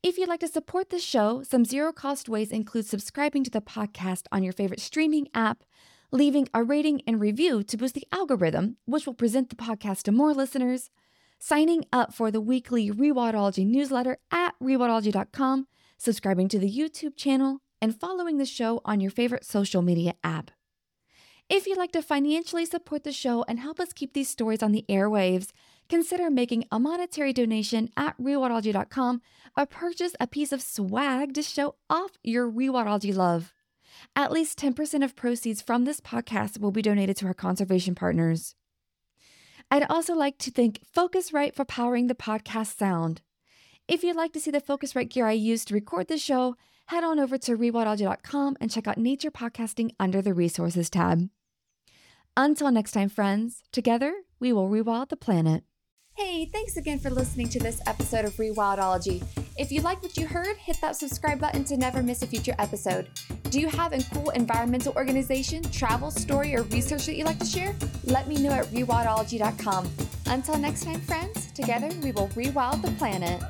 If 0.02 0.16
you'd 0.16 0.28
like 0.28 0.40
to 0.40 0.48
support 0.48 0.90
the 0.90 1.00
show, 1.00 1.42
some 1.42 1.64
zero 1.64 1.92
cost 1.92 2.28
ways 2.28 2.52
include 2.52 2.86
subscribing 2.86 3.42
to 3.44 3.50
the 3.50 3.60
podcast 3.60 4.26
on 4.30 4.44
your 4.44 4.52
favorite 4.52 4.80
streaming 4.80 5.26
app, 5.34 5.64
leaving 6.12 6.48
a 6.52 6.62
rating 6.62 7.02
and 7.06 7.20
review 7.20 7.62
to 7.62 7.76
boost 7.76 7.94
the 7.94 8.06
algorithm, 8.12 8.76
which 8.84 9.06
will 9.06 9.14
present 9.14 9.48
the 9.50 9.56
podcast 9.56 10.02
to 10.02 10.12
more 10.12 10.34
listeners, 10.34 10.90
signing 11.38 11.84
up 11.92 12.12
for 12.12 12.30
the 12.30 12.40
weekly 12.40 12.90
Rewildology 12.90 13.66
newsletter 13.66 14.18
at 14.30 14.54
rewildology.com, 14.62 15.66
subscribing 15.98 16.48
to 16.48 16.58
the 16.58 16.70
YouTube 16.70 17.16
channel, 17.16 17.60
and 17.80 17.98
following 17.98 18.38
the 18.38 18.44
show 18.44 18.80
on 18.84 19.00
your 19.00 19.10
favorite 19.10 19.44
social 19.44 19.82
media 19.82 20.14
app. 20.22 20.50
If 21.48 21.66
you'd 21.66 21.78
like 21.78 21.92
to 21.92 22.02
financially 22.02 22.64
support 22.64 23.02
the 23.02 23.12
show 23.12 23.44
and 23.48 23.58
help 23.58 23.80
us 23.80 23.92
keep 23.92 24.12
these 24.12 24.30
stories 24.30 24.62
on 24.62 24.70
the 24.70 24.84
airwaves, 24.88 25.50
consider 25.88 26.30
making 26.30 26.64
a 26.70 26.78
monetary 26.78 27.32
donation 27.32 27.90
at 27.96 28.16
rewildology.com 28.18 29.20
or 29.56 29.66
purchase 29.66 30.12
a 30.20 30.28
piece 30.28 30.52
of 30.52 30.62
swag 30.62 31.34
to 31.34 31.42
show 31.42 31.74
off 31.88 32.12
your 32.22 32.48
rewildology 32.48 33.14
love. 33.14 33.52
At 34.16 34.32
least 34.32 34.58
10% 34.58 35.04
of 35.04 35.16
proceeds 35.16 35.62
from 35.62 35.84
this 35.84 36.00
podcast 36.00 36.60
will 36.60 36.70
be 36.70 36.82
donated 36.82 37.16
to 37.18 37.26
our 37.26 37.34
conservation 37.34 37.94
partners. 37.94 38.54
I'd 39.70 39.86
also 39.88 40.14
like 40.14 40.38
to 40.38 40.50
thank 40.50 40.80
Focusrite 40.94 41.54
for 41.54 41.64
powering 41.64 42.08
the 42.08 42.14
podcast 42.14 42.76
sound. 42.76 43.22
If 43.86 44.02
you'd 44.02 44.16
like 44.16 44.32
to 44.32 44.40
see 44.40 44.50
the 44.50 44.60
Focusrite 44.60 45.10
gear 45.10 45.26
I 45.26 45.32
used 45.32 45.68
to 45.68 45.74
record 45.74 46.08
the 46.08 46.18
show, 46.18 46.56
head 46.86 47.04
on 47.04 47.18
over 47.18 47.38
to 47.38 47.56
rewildology.com 47.56 48.56
and 48.60 48.70
check 48.70 48.88
out 48.88 48.98
Nature 48.98 49.30
Podcasting 49.30 49.92
under 50.00 50.20
the 50.20 50.34
Resources 50.34 50.90
tab. 50.90 51.28
Until 52.36 52.70
next 52.70 52.92
time, 52.92 53.08
friends, 53.08 53.62
together 53.72 54.12
we 54.40 54.52
will 54.52 54.68
rewild 54.68 55.08
the 55.08 55.16
planet. 55.16 55.64
Hey, 56.14 56.46
thanks 56.46 56.76
again 56.76 56.98
for 56.98 57.10
listening 57.10 57.48
to 57.50 57.60
this 57.60 57.80
episode 57.86 58.24
of 58.24 58.34
Rewildology. 58.34 59.24
If 59.60 59.70
you 59.70 59.82
like 59.82 60.02
what 60.02 60.16
you 60.16 60.26
heard, 60.26 60.56
hit 60.56 60.80
that 60.80 60.96
subscribe 60.96 61.38
button 61.38 61.64
to 61.64 61.76
never 61.76 62.02
miss 62.02 62.22
a 62.22 62.26
future 62.26 62.54
episode. 62.58 63.10
Do 63.50 63.60
you 63.60 63.68
have 63.68 63.92
a 63.92 64.02
cool 64.14 64.30
environmental 64.30 64.94
organization, 64.94 65.62
travel, 65.64 66.10
story, 66.10 66.56
or 66.56 66.62
research 66.62 67.04
that 67.04 67.14
you'd 67.14 67.26
like 67.26 67.38
to 67.40 67.44
share? 67.44 67.76
Let 68.04 68.26
me 68.26 68.36
know 68.40 68.52
at 68.52 68.64
rewildology.com. 68.68 69.90
Until 70.28 70.56
next 70.56 70.84
time, 70.84 71.02
friends, 71.02 71.52
together 71.52 71.90
we 72.02 72.10
will 72.10 72.28
rewild 72.28 72.80
the 72.80 72.90
planet. 72.92 73.42